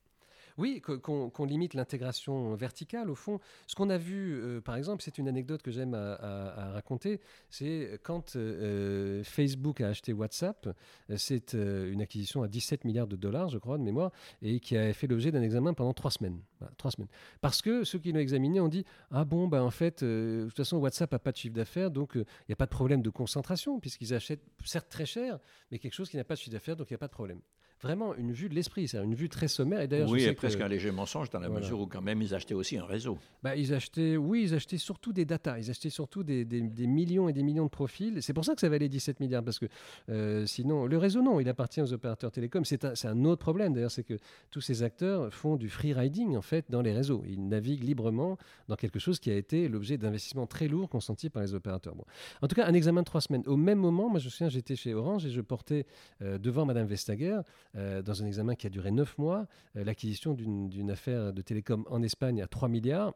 oui, 0.59 0.81
qu'on 0.81 1.44
limite 1.44 1.75
l'intégration 1.75 2.55
verticale. 2.57 3.11
Au 3.11 3.14
fond, 3.14 3.38
ce 3.68 3.77
qu'on 3.77 3.90
a 3.90 3.97
vu, 3.97 4.35
euh, 4.35 4.61
par 4.61 4.75
exemple, 4.75 5.03
c'est 5.05 5.16
une 5.16 5.29
anecdote 5.29 5.62
que 5.62 5.71
j'aime 5.71 5.94
à, 5.94 6.73
raconter, 6.73 7.21
c'est 7.49 8.01
quand 8.03 8.35
euh, 8.35 9.23
Facebook 9.23 9.81
a 9.81 9.88
acheté 9.88 10.12
WhatsApp, 10.12 10.68
c'est 11.16 11.55
euh, 11.55 11.92
une 11.92 12.03
acquisition 12.03 12.42
à 12.42 12.49
17 12.49 12.85
milliards 12.85 13.07
de 13.07 13.14
dollars, 13.14 13.49
je 13.49 13.59
crois, 13.59 13.79
de 13.79 13.85
mémoire, 13.85 14.11
et 14.42 14.59
qui 14.59 14.77
a 14.77 14.92
fait 14.92 15.07
l'objet 15.07 15.31
d'un 15.31 15.42
examen 15.42 15.75
pendant 15.75 15.94
trois 15.94 16.11
semaines. 16.11 16.40
trois 16.77 16.90
semaines. 16.90 17.09
Parce 17.40 17.62
que 17.62 17.85
ceux 17.85 18.01
qui 18.01 18.11
l'ont 18.11 18.21
examiné 18.21 18.59
ont 18.61 18.68
dit, 18.68 18.85
ah 19.12 19.25
bon, 19.25 19.47
ben 19.47 19.62
en 19.62 19.71
fait, 19.71 20.03
de 20.03 20.47
toute 20.49 20.57
façon, 20.57 20.79
WhatsApp 20.79 21.12
n'a 21.12 21.21
pas 21.21 21.31
de 21.31 21.37
chiffre 21.37 21.55
d'affaires, 21.55 21.92
donc 21.92 22.12
il 22.14 22.25
n'y 22.49 22.53
a 22.53 22.57
pas 22.57 22.66
de 22.66 22.71
problème 22.71 23.01
de 23.01 23.11
concentration, 23.11 23.79
puisqu'ils 23.79 24.12
achètent 24.12 24.44
certes 24.64 24.88
très 24.88 25.07
cher, 25.07 25.38
mais 25.71 25.79
quelque 25.79 25.94
chose 25.94 26.11
qui 26.11 26.16
n'a 26.16 26.25
pas 26.25 26.35
de 26.35 26.40
chiffre 26.40 26.53
d'affaires, 26.53 26.77
donc 26.77 26.90
il 26.90 26.94
n'y 26.94 26.97
a 26.97 26.99
pas 26.99 27.07
de 27.07 27.12
problème 27.12 27.40
vraiment 27.83 28.14
une 28.14 28.33
vue 28.33 28.49
de 28.49 28.55
l'esprit, 28.55 28.88
c'est 28.88 28.99
une 28.99 29.14
vue 29.14 29.29
très 29.29 29.49
sommaire. 29.49 29.81
Et 29.81 30.05
oui, 30.05 30.25
il 30.25 30.35
presque 30.35 30.61
un 30.61 30.69
léger 30.69 30.91
mensonge 30.91 31.31
dans 31.31 31.41
la 31.41 31.49
mesure 31.49 31.81
où 31.81 31.87
quand 31.87 32.03
même 32.03 32.23
ils 32.23 32.35
achetaient 32.35 32.55
aussi 32.55 32.77
un 32.77 32.85
réseau. 32.85 33.19
Bah, 33.43 33.57
ils 33.57 33.73
achetaient, 33.75 34.17
oui, 34.17 34.45
ils 34.45 34.55
achetaient 34.55 34.79
surtout 34.79 35.12
des 35.12 35.25
datas, 35.25 35.59
ils 35.59 35.71
achetaient 35.71 35.91
surtout 35.91 36.23
des, 36.23 36.45
millions 36.87 37.29
et 37.29 37.33
des 37.33 37.43
millions 37.43 37.64
de 37.64 37.71
profils. 37.71 38.23
C'est 38.23 38.33
pour 38.33 38.45
ça 38.45 38.55
que 38.55 38.61
ça 38.61 38.69
valait 38.69 38.88
17 38.88 39.21
milliards, 39.21 39.45
parce 39.45 39.59
que 39.59 39.67
euh, 40.09 40.47
sinon, 40.47 40.87
le 40.87 40.99
réseau, 40.99 41.23
non, 41.23 41.41
il 41.41 41.49
appartient 41.49 41.81
aux 41.81 41.93
opérateurs 41.93 42.33
télécoms. 42.33 42.64
C'est 42.64 42.85
un, 42.85 42.93
un, 43.05 43.25
autre 43.25 43.41
problème 43.41 43.73
d'ailleurs, 43.73 43.91
c'est 43.91 44.05
que 44.05 44.19
tous 44.51 44.61
ces 44.61 44.83
acteurs 44.83 45.33
font 45.33 45.57
du 45.57 45.69
free 45.69 45.93
riding 45.93 46.37
en 46.37 46.43
fait 46.43 46.67
dans 46.71 46.83
les 46.83 46.93
réseaux. 46.93 47.23
Ils 47.27 47.49
naviguent 47.49 47.85
librement 47.85 48.38
dans 48.69 48.77
quelque 48.77 48.99
chose 48.99 49.19
qui 49.19 49.31
a 49.31 49.37
été 49.37 49.69
l'objet 49.69 49.99
d'investissements 49.99 50.47
très 50.47 50.69
lourds 50.69 50.88
consentis 50.88 51.31
par 51.31 51.43
les 51.43 51.55
opérateurs. 51.55 51.95
Bon. 51.95 52.05
En 52.43 52.49
tout 52.49 52.55
cas, 52.55 52.67
un 52.67 52.75
examen 52.75 53.01
de 53.01 53.07
trois 53.07 53.21
semaines. 53.21 53.43
Au 53.47 53.57
même 53.57 53.79
moment, 53.79 54.09
moi 54.09 54.19
je 54.19 54.27
me 54.27 54.31
souviens, 54.31 54.49
j'étais 54.49 54.77
chez 54.77 54.95
Orange 54.95 55.27
et 55.27 55.31
je 55.31 55.41
portais 55.41 55.87
euh, 56.23 56.38
devant 56.38 56.64
Madame 56.64 56.87
Vestager, 56.87 57.41
euh, 57.77 58.03
dans 58.03 58.23
un 58.23 58.27
examen 58.27 58.55
qui 58.55 58.67
a 58.67 58.71
duré 58.71 58.91
neuf 58.91 59.19
mois, 59.19 59.47
l'acquisition 59.75 60.35
d'une 60.35 60.91
affaire 60.91 61.33
de 61.33 61.43
télécom 61.43 61.85
en 61.89 62.03
Espagne 62.03 62.43
à 62.43 62.47
3 62.47 62.69
milliards. 62.69 63.15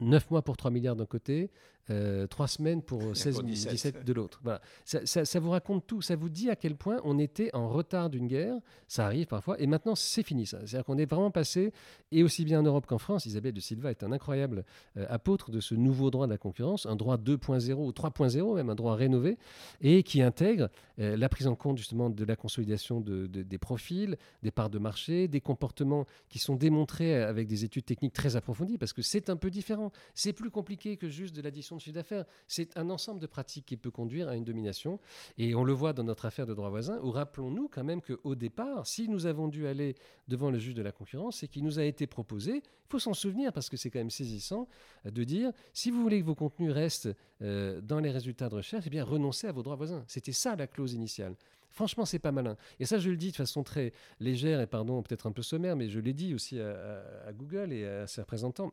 9 0.00 0.30
mois 0.30 0.42
pour 0.42 0.56
3 0.56 0.70
milliards 0.70 0.96
d'un 0.96 1.06
côté, 1.06 1.50
euh, 1.88 2.26
trois 2.26 2.48
semaines 2.48 2.82
pour 2.82 3.16
16 3.16 3.42
17 3.44 4.04
de 4.04 4.12
l'autre. 4.12 4.40
Voilà. 4.42 4.60
Ça, 4.84 5.40
vous 5.40 5.50
raconte 5.50 5.86
tout. 5.86 6.02
Ça 6.02 6.16
vous 6.16 6.28
dit 6.28 6.50
à 6.50 6.56
quel 6.56 6.74
point 6.74 7.00
on 7.04 7.16
était 7.18 7.54
en 7.54 7.68
retard 7.68 8.10
d'une 8.10 8.26
guerre. 8.26 8.56
Ça 8.88 9.06
arrive 9.06 9.26
parfois. 9.26 9.60
Et 9.60 9.68
maintenant, 9.68 9.94
c'est 9.94 10.24
fini. 10.24 10.46
Ça. 10.46 10.58
C'est-à-dire 10.64 10.84
qu'on 10.84 10.98
est 10.98 11.08
vraiment 11.08 11.30
passé, 11.30 11.72
et 12.10 12.24
aussi 12.24 12.44
bien 12.44 12.60
en 12.60 12.64
Europe 12.64 12.86
qu'en 12.86 12.98
France, 12.98 13.26
Isabelle 13.26 13.52
de 13.52 13.60
Silva 13.60 13.90
est 13.90 14.02
un 14.02 14.10
incroyable 14.10 14.64
euh, 14.96 15.06
apôtre 15.08 15.52
de 15.52 15.60
ce 15.60 15.76
nouveau 15.76 16.10
droit 16.10 16.26
de 16.26 16.32
la 16.32 16.38
concurrence, 16.38 16.86
un 16.86 16.96
droit 16.96 17.18
2.0 17.18 17.72
ou 17.74 17.90
3.0, 17.90 18.56
même 18.56 18.70
un 18.70 18.74
droit 18.74 18.96
rénové, 18.96 19.38
et 19.80 20.02
qui 20.02 20.22
intègre 20.22 20.70
euh, 20.98 21.16
la 21.16 21.28
prise 21.28 21.46
en 21.46 21.54
compte 21.54 21.78
justement 21.78 22.10
de 22.10 22.24
la 22.24 22.34
consolidation 22.34 23.00
de, 23.00 23.26
des 23.26 23.58
profils, 23.58 24.16
des 24.42 24.50
parts 24.50 24.70
de 24.70 24.78
marché, 24.78 25.28
des 25.28 25.40
comportements 25.40 26.04
qui 26.28 26.40
sont 26.40 26.56
démontrés 26.56 27.22
avec 27.22 27.46
des 27.46 27.64
études 27.64 27.84
techniques 27.84 28.12
très 28.12 28.34
approfondies, 28.34 28.76
parce 28.76 28.92
que 28.92 29.02
c'est 29.02 29.30
un 29.30 29.36
peu 29.36 29.50
différent. 29.50 29.85
C'est 30.14 30.32
plus 30.32 30.50
compliqué 30.50 30.96
que 30.96 31.08
juste 31.08 31.34
de 31.34 31.42
l'addition 31.42 31.76
de 31.76 31.80
chiffre 31.80 31.94
d'affaires. 31.94 32.24
C'est 32.46 32.76
un 32.76 32.90
ensemble 32.90 33.20
de 33.20 33.26
pratiques 33.26 33.66
qui 33.66 33.76
peut 33.76 33.90
conduire 33.90 34.28
à 34.28 34.36
une 34.36 34.44
domination. 34.44 34.98
Et 35.38 35.54
on 35.54 35.64
le 35.64 35.72
voit 35.72 35.92
dans 35.92 36.04
notre 36.04 36.26
affaire 36.26 36.46
de 36.46 36.54
droit 36.54 36.70
voisin, 36.70 36.98
où 37.02 37.10
rappelons-nous 37.10 37.68
quand 37.68 37.84
même 37.84 38.00
qu'au 38.00 38.34
départ, 38.34 38.86
si 38.86 39.08
nous 39.08 39.26
avons 39.26 39.48
dû 39.48 39.66
aller 39.66 39.94
devant 40.28 40.50
le 40.50 40.58
juge 40.58 40.74
de 40.74 40.82
la 40.82 40.92
concurrence, 40.92 41.38
c'est 41.38 41.48
qu'il 41.48 41.64
nous 41.64 41.78
a 41.78 41.84
été 41.84 42.06
proposé, 42.06 42.62
il 42.86 42.90
faut 42.90 42.98
s'en 42.98 43.14
souvenir 43.14 43.52
parce 43.52 43.68
que 43.68 43.76
c'est 43.76 43.90
quand 43.90 43.98
même 43.98 44.10
saisissant, 44.10 44.68
de 45.04 45.24
dire 45.24 45.52
si 45.72 45.90
vous 45.90 46.02
voulez 46.02 46.20
que 46.20 46.26
vos 46.26 46.34
contenus 46.34 46.72
restent 46.72 47.08
euh, 47.42 47.80
dans 47.80 48.00
les 48.00 48.10
résultats 48.10 48.48
de 48.48 48.54
recherche, 48.56 48.84
eh 48.86 48.90
bien 48.90 49.04
renoncez 49.04 49.46
à 49.46 49.52
vos 49.52 49.62
droits 49.62 49.76
voisins. 49.76 50.04
C'était 50.06 50.32
ça 50.32 50.56
la 50.56 50.66
clause 50.66 50.94
initiale. 50.94 51.34
Franchement, 51.70 52.06
c'est 52.06 52.18
pas 52.18 52.32
malin. 52.32 52.56
Et 52.80 52.86
ça, 52.86 52.98
je 52.98 53.10
le 53.10 53.16
dis 53.16 53.32
de 53.32 53.36
façon 53.36 53.62
très 53.62 53.92
légère 54.18 54.60
et 54.60 54.66
pardon, 54.66 55.02
peut-être 55.02 55.26
un 55.26 55.32
peu 55.32 55.42
sommaire, 55.42 55.76
mais 55.76 55.88
je 55.88 56.00
l'ai 56.00 56.14
dit 56.14 56.32
aussi 56.32 56.58
à 56.58 57.32
Google 57.34 57.72
et 57.72 57.84
à 57.84 58.06
ses 58.06 58.22
représentants. 58.22 58.72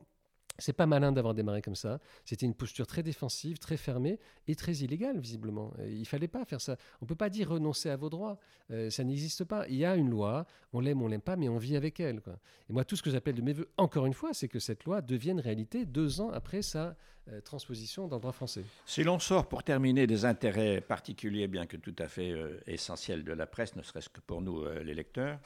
C'est 0.59 0.73
pas 0.73 0.85
malin 0.85 1.11
d'avoir 1.11 1.33
démarré 1.33 1.61
comme 1.61 1.75
ça. 1.75 1.99
C'était 2.25 2.45
une 2.45 2.53
posture 2.53 2.85
très 2.85 3.01
défensive, 3.01 3.57
très 3.57 3.77
fermée 3.77 4.19
et 4.47 4.55
très 4.55 4.73
illégale, 4.73 5.19
visiblement. 5.19 5.73
Il 5.87 6.05
fallait 6.05 6.27
pas 6.27 6.45
faire 6.45 6.61
ça. 6.61 6.77
On 7.01 7.05
peut 7.05 7.15
pas 7.15 7.29
dire 7.29 7.49
renoncer 7.49 7.89
à 7.89 7.95
vos 7.95 8.09
droits. 8.09 8.37
Euh, 8.71 8.89
ça 8.89 9.03
n'existe 9.03 9.45
pas. 9.45 9.67
Il 9.67 9.75
y 9.75 9.85
a 9.85 9.95
une 9.95 10.09
loi, 10.09 10.45
on 10.71 10.79
l'aime, 10.79 11.01
on 11.01 11.07
l'aime 11.07 11.21
pas, 11.21 11.35
mais 11.35 11.49
on 11.49 11.57
vit 11.57 11.75
avec 11.75 11.99
elle. 11.99 12.21
Et 12.69 12.73
moi, 12.73 12.85
tout 12.85 12.95
ce 12.95 13.01
que 13.01 13.09
j'appelle 13.09 13.35
de 13.35 13.41
mes 13.41 13.53
voeux, 13.53 13.69
encore 13.77 14.05
une 14.05 14.13
fois, 14.13 14.33
c'est 14.33 14.47
que 14.47 14.59
cette 14.59 14.83
loi 14.83 15.01
devienne 15.01 15.39
réalité 15.39 15.85
deux 15.85 16.21
ans 16.21 16.29
après 16.29 16.61
sa 16.61 16.95
euh, 17.29 17.41
transposition 17.41 18.07
dans 18.07 18.17
le 18.17 18.21
droit 18.21 18.33
français. 18.33 18.63
Si 18.85 19.03
l'on 19.03 19.17
sort, 19.17 19.47
pour 19.47 19.63
terminer, 19.63 20.05
des 20.05 20.23
intérêts 20.23 20.81
particuliers, 20.81 21.47
bien 21.47 21.65
que 21.65 21.77
tout 21.77 21.95
à 21.97 22.07
fait 22.07 22.31
euh, 22.31 22.59
essentiels 22.67 23.23
de 23.23 23.33
la 23.33 23.47
presse, 23.47 23.75
ne 23.75 23.81
serait-ce 23.81 24.09
que 24.09 24.21
pour 24.21 24.41
nous, 24.41 24.65
les 24.83 24.93
lecteurs, 24.93 25.39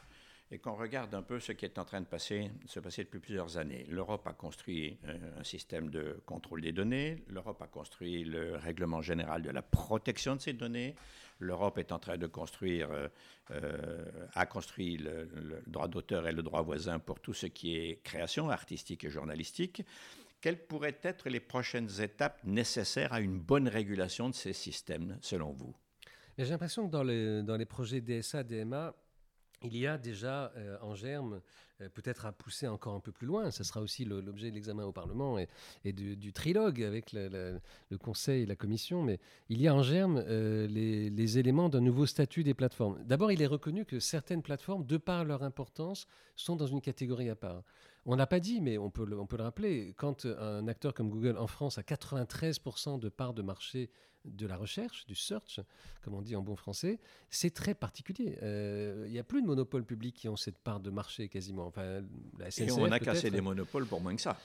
et 0.50 0.60
qu'on 0.60 0.76
regarde 0.76 1.14
un 1.14 1.22
peu 1.22 1.40
ce 1.40 1.52
qui 1.52 1.66
est 1.66 1.78
en 1.78 1.84
train 1.84 2.00
de 2.00 2.06
passer, 2.06 2.52
se 2.66 2.80
passer 2.80 3.04
depuis 3.04 3.20
plusieurs 3.20 3.58
années. 3.58 3.86
L'Europe 3.90 4.26
a 4.28 4.34
construit 4.34 4.98
euh, 5.06 5.40
un 5.40 5.44
système 5.44 5.90
de 5.90 6.22
contrôle 6.26 6.62
des 6.62 6.72
données, 6.72 7.24
l'Europe 7.28 7.62
a 7.62 7.68
construit 7.68 8.24
le 8.24 8.56
règlement 8.56 9.02
général 9.02 9.42
de 9.42 9.50
la 9.50 9.62
protection 9.62 10.36
de 10.36 10.42
ces 10.42 10.54
données, 10.54 10.96
l'Europe 11.40 11.78
est 11.78 11.92
en 11.92 12.00
train 12.00 12.18
de 12.18 12.28
construire, 12.28 12.90
euh, 12.92 13.08
euh, 13.52 14.28
a 14.34 14.46
construit 14.46 14.98
le, 14.98 15.30
droit 15.68 15.90
d'auteur 15.90 16.28
et 16.28 16.32
le 16.32 16.44
droit 16.44 16.62
voisin 16.62 17.00
pour 17.00 17.20
tout 17.20 17.34
ce 17.34 17.48
qui 17.48 17.76
est 17.76 18.02
création 18.04 18.50
artistique 18.50 19.04
et 19.04 19.10
journalistique. 19.10 19.84
Quelles 20.40 20.66
pourraient 20.66 21.00
être 21.02 21.30
les 21.30 21.40
prochaines 21.40 21.90
étapes 22.00 22.40
nécessaires 22.46 23.12
à 23.12 23.20
une 23.20 23.40
bonne 23.40 23.68
régulation 23.68 24.30
de 24.30 24.36
ces 24.36 24.54
systèmes, 24.54 25.18
selon 25.20 25.52
vous? 25.52 25.76
J'ai 26.38 26.46
l'impression 26.46 26.86
que 26.86 26.92
dans 26.92 27.04
les, 27.04 27.42
dans 27.42 27.58
les 27.58 27.66
projets 27.66 28.00
DSA, 28.00 28.44
DMA, 28.44 28.94
il 29.64 29.76
y 29.76 29.88
a 29.88 29.98
déjà 29.98 30.52
euh, 30.56 30.78
en 30.82 30.94
germe, 30.94 31.42
euh, 31.82 31.90
peut-être 31.90 32.26
à 32.26 32.32
pousser 32.32 32.68
encore 32.68 32.94
un 32.94 33.00
peu 33.00 33.12
plus 33.12 33.28
loin, 33.28 33.52
ce 33.52 33.64
sera 33.64 33.82
aussi 33.82 34.06
l'objet 34.06 34.50
de 34.50 34.56
l'examen 34.56 34.84
au 34.84 34.92
Parlement 34.92 35.38
et, 35.40 35.94
du, 35.94 36.34
trilogue 36.34 36.84
avec 36.84 37.12
le, 37.14 37.60
Conseil 38.00 38.44
et 38.44 38.46
la 38.46 38.56
Commission, 38.56 39.04
mais 39.04 39.20
il 39.50 39.62
y 39.62 39.68
a 39.68 39.74
en 39.74 39.84
germe 39.84 40.24
euh, 40.28 40.68
les, 40.68 41.38
éléments 41.38 41.70
d'un 41.70 41.82
nouveau 41.82 42.06
statut 42.06 42.44
des 42.44 42.54
plateformes. 42.54 43.04
D'abord, 43.04 43.32
il 43.32 43.42
est 43.42 43.48
reconnu 43.48 43.86
que 43.86 44.00
certaines 44.00 44.42
plateformes, 44.42 44.86
de 44.86 44.98
par 44.98 45.26
leur 45.26 45.44
importance, 45.44 46.08
sont 46.36 46.56
dans 46.56 46.68
une 46.68 46.82
catégorie 46.82 47.30
à 47.30 47.36
part. 47.36 47.64
On 48.10 48.16
n'a 48.16 48.26
pas 48.26 48.40
dit, 48.40 48.62
mais 48.62 48.78
on 48.78 48.90
peut, 48.90 49.06
on 49.20 49.26
peut 49.26 49.38
le 49.38 49.44
rappeler, 49.44 49.94
quand 49.98 50.26
un 50.26 50.68
acteur 50.68 50.94
comme 50.94 51.10
Google 51.10 51.38
en 51.38 51.48
France 51.48 51.78
a 51.78 51.82
93% 51.82 53.00
de 53.00 53.10
parts 53.10 53.34
de 53.34 53.42
marché 53.42 53.90
de 54.36 54.46
la 54.46 54.58
recherche, 54.58 55.06
du 55.06 55.16
search, 55.16 55.60
comme 56.02 56.14
on 56.14 56.22
dit 56.22 56.36
en 56.36 56.42
bon 56.42 56.56
français, 56.56 57.00
c'est 57.30 57.54
très 57.54 57.74
particulier. 57.74 58.38
Euh, 58.42 59.04
il 59.08 59.12
n'y 59.12 59.20
a 59.20 59.24
plus 59.24 59.42
de 59.42 59.48
monopoles 59.48 59.86
publics 59.86 60.16
qui 60.16 60.30
ont 60.30 60.36
cette 60.36 60.58
part 60.58 60.80
de 60.80 60.90
marché 60.90 61.28
quasiment. 61.30 61.68
Enfin, 61.68 62.02
la 62.38 62.52
SNCF, 62.52 62.68
Et 62.68 62.72
on 62.72 62.92
a 62.92 63.00
cassé 63.00 63.30
des 63.30 63.42
monopoles 63.42 63.86
pour 63.86 64.02
moins 64.02 64.16
que 64.16 64.22
ça. 64.22 64.38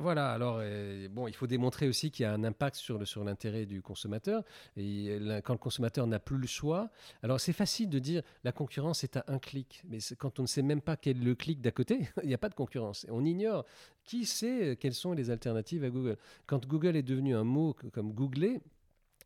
voilà, 0.00 0.32
alors 0.32 0.58
euh, 0.60 1.08
bon, 1.08 1.28
il 1.28 1.34
faut 1.34 1.46
démontrer 1.46 1.88
aussi 1.88 2.10
qu'il 2.10 2.24
y 2.24 2.26
a 2.26 2.32
un 2.32 2.44
impact 2.44 2.76
sur, 2.76 2.98
le, 2.98 3.04
sur 3.04 3.24
l'intérêt 3.24 3.66
du 3.66 3.82
consommateur. 3.82 4.44
Et 4.76 5.18
quand 5.44 5.54
le 5.54 5.58
consommateur 5.58 6.06
n'a 6.06 6.18
plus 6.18 6.38
le 6.38 6.46
choix, 6.46 6.90
alors 7.22 7.40
c'est 7.40 7.52
facile 7.52 7.88
de 7.88 7.98
dire 7.98 8.22
la 8.44 8.52
concurrence 8.52 9.04
est 9.04 9.16
à 9.16 9.24
un 9.28 9.38
clic, 9.38 9.82
mais 9.88 9.98
quand 10.18 10.38
on 10.38 10.42
ne 10.42 10.48
sait 10.48 10.62
même 10.62 10.80
pas 10.80 10.96
quel 10.96 11.18
est 11.18 11.24
le 11.24 11.34
clic 11.34 11.60
d'à 11.60 11.70
côté, 11.70 12.08
il 12.22 12.28
n'y 12.28 12.34
a 12.34 12.38
pas 12.38 12.48
de 12.48 12.54
concurrence. 12.54 13.06
On 13.10 13.24
ignore 13.24 13.64
qui 14.04 14.24
sait 14.24 14.76
quelles 14.80 14.94
sont 14.94 15.12
les 15.12 15.30
alternatives 15.30 15.84
à 15.84 15.90
Google? 15.90 16.16
Quand 16.46 16.66
Google 16.66 16.96
est 16.96 17.02
devenu 17.02 17.34
un 17.34 17.44
mot 17.44 17.76
comme 17.92 18.12
googler, 18.12 18.60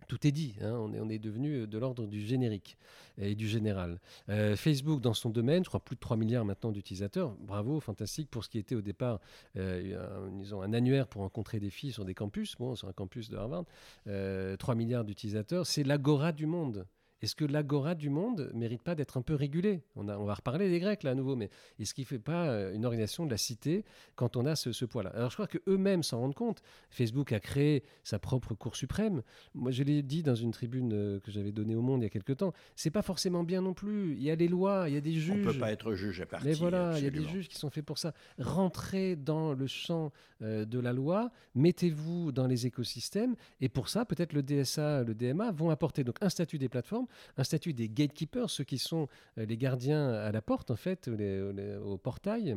tout 0.09 0.27
est 0.27 0.33
dit. 0.33 0.57
Hein. 0.61 0.73
On, 0.73 1.09
est, 1.09 1.19
devenu 1.19 1.67
de 1.67 1.79
l'ordre 1.79 2.07
du 2.07 2.21
générique 2.21 2.77
et 3.19 3.35
du 3.35 3.49
général. 3.49 4.01
Euh, 4.29 4.57
Facebook, 4.57 5.01
dans 5.01 5.15
son 5.15 5.31
domaine, 5.31 5.65
je 5.65 5.69
crois 5.69 5.81
plus 5.81 5.97
de 5.97 6.01
3 6.01 6.17
milliards 6.17 6.45
maintenant 6.45 6.73
d'utilisateurs. 6.73 7.35
Bravo, 7.41 7.81
fantastique 7.81 8.31
pour 8.31 8.45
ce 8.45 8.51
qui 8.51 8.59
était 8.59 8.75
au 8.75 8.83
départ 8.83 9.21
euh, 9.57 10.29
un, 10.53 10.61
un 10.61 10.73
annuaire 10.73 11.07
pour 11.07 11.23
rencontrer 11.23 11.61
des 11.61 11.71
filles 11.71 11.93
sur 11.93 12.05
des 12.05 12.15
campus, 12.15 12.57
bon, 12.59 12.75
sur 12.75 12.89
un 12.89 12.93
campus 12.93 13.31
de 13.31 13.37
Harvard. 13.37 13.65
3 14.05 14.09
euh, 14.13 14.57
milliards 14.75 15.05
d'utilisateurs. 15.05 15.67
C'est 15.67 15.85
l'agora 15.85 16.33
du 16.33 16.47
monde. 16.47 16.87
Est-ce 17.23 17.37
que 17.37 17.45
l'agora 17.45 17.95
du 17.95 18.11
monde 18.11 18.51
mérite 18.53 18.83
pas 18.83 18.97
d'être 18.97 19.17
un 19.17 19.23
peu 19.23 19.35
régulée? 19.35 19.83
On, 19.95 20.09
a, 20.09 20.19
on, 20.19 20.25
va 20.25 20.35
reparler 20.35 20.69
des 20.69 20.81
Grecs 20.81 21.05
là 21.05 21.13
à 21.13 21.15
nouveau, 21.15 21.37
mais 21.37 21.51
est-ce 21.79 21.95
qu'il 21.95 22.03
ne 22.03 22.09
fait 22.09 22.19
pas 22.19 22.49
euh, 22.49 22.75
une 22.75 22.85
organisation 22.85 23.25
de 23.25 23.31
la 23.31 23.37
cité 23.37 23.85
quand 24.17 24.37
on 24.37 24.45
a 24.45 24.57
ce, 24.57 24.85
poids-là? 24.85 25.11
Alors 25.15 25.31
je 25.31 25.37
crois 25.37 25.47
qu'eux-mêmes 25.47 26.03
s'en 26.03 26.19
rendent 26.19 26.35
compte. 26.35 26.63
Facebook 26.91 27.33
a 27.33 27.39
créé 27.39 27.85
sa 28.03 28.19
propre 28.19 28.55
Cour 28.55 28.75
suprême. 28.75 29.23
Moi 29.55 29.71
je 29.71 29.85
l'ai 29.85 30.03
dit 30.03 30.25
dans 30.25 30.35
une 30.35 30.51
tribune 30.51 30.93
euh, 30.93 31.21
que 31.21 31.31
j'avais 31.31 31.53
donnée 31.53 31.77
au 31.77 31.83
Monde 31.83 32.01
il 32.01 32.05
y 32.05 32.07
a 32.07 32.11
quelque 32.11 32.33
temps. 32.33 32.53
C'est 32.75 32.91
pas 32.91 33.03
forcément 33.03 33.45
bien 33.45 33.61
non 33.61 33.73
plus. 33.73 34.15
Il 34.15 34.23
y 34.23 34.31
a 34.31 34.35
les 34.35 34.49
lois, 34.49 34.89
il 34.89 34.95
y 34.95 34.99
a 34.99 35.01
des 35.01 35.13
juges. 35.13 35.31
On 35.31 35.49
ne 35.49 35.53
peut 35.53 35.59
pas 35.59 35.71
être 35.71 35.95
juge 35.95 36.21
à 36.21 36.27
partir. 36.27 36.49
Mais 36.49 36.55
voilà, 36.55 36.99
il 36.99 37.05
y 37.05 37.07
a 37.07 37.11
des 37.11 37.25
juges 37.25 37.49
qui 37.49 37.57
sont 37.57 37.71
faits 37.71 37.85
pour 37.85 37.99
ça. 37.99 38.15
Rentrez 38.39 39.15
dans 39.15 39.55
le 39.55 39.67
champ 39.69 40.13
euh, 40.43 40.65
de 40.65 40.81
la 40.81 40.93
loi, 40.93 41.31
mettez-vous 41.55 42.33
dans 42.33 42.49
les 42.49 42.67
écosystèmes, 42.67 43.37
et 43.61 43.69
pour 43.69 43.89
ça 43.89 44.05
peut-être 44.05 44.33
le 44.33 44.43
DSA, 44.43 45.05
le 45.05 45.15
DMA 45.15 45.53
vont 45.53 45.71
apporter 45.71 46.03
donc 46.03 46.17
un 46.21 46.29
statut 46.29 46.59
des 46.59 46.69
plateformes 46.69 47.07
un 47.37 47.45
statut 47.45 47.73
des 47.73 47.89
gatekeepers, 47.89 48.51
ceux 48.51 48.65
qui 48.65 48.79
sont 48.79 49.09
euh, 49.39 49.47
les 49.47 49.57
gardiens 49.57 50.11
à 50.11 50.33
la 50.33 50.43
porte, 50.43 50.71
en 50.71 50.77
fait, 50.77 51.09
au 51.09 51.99
portail 51.99 52.57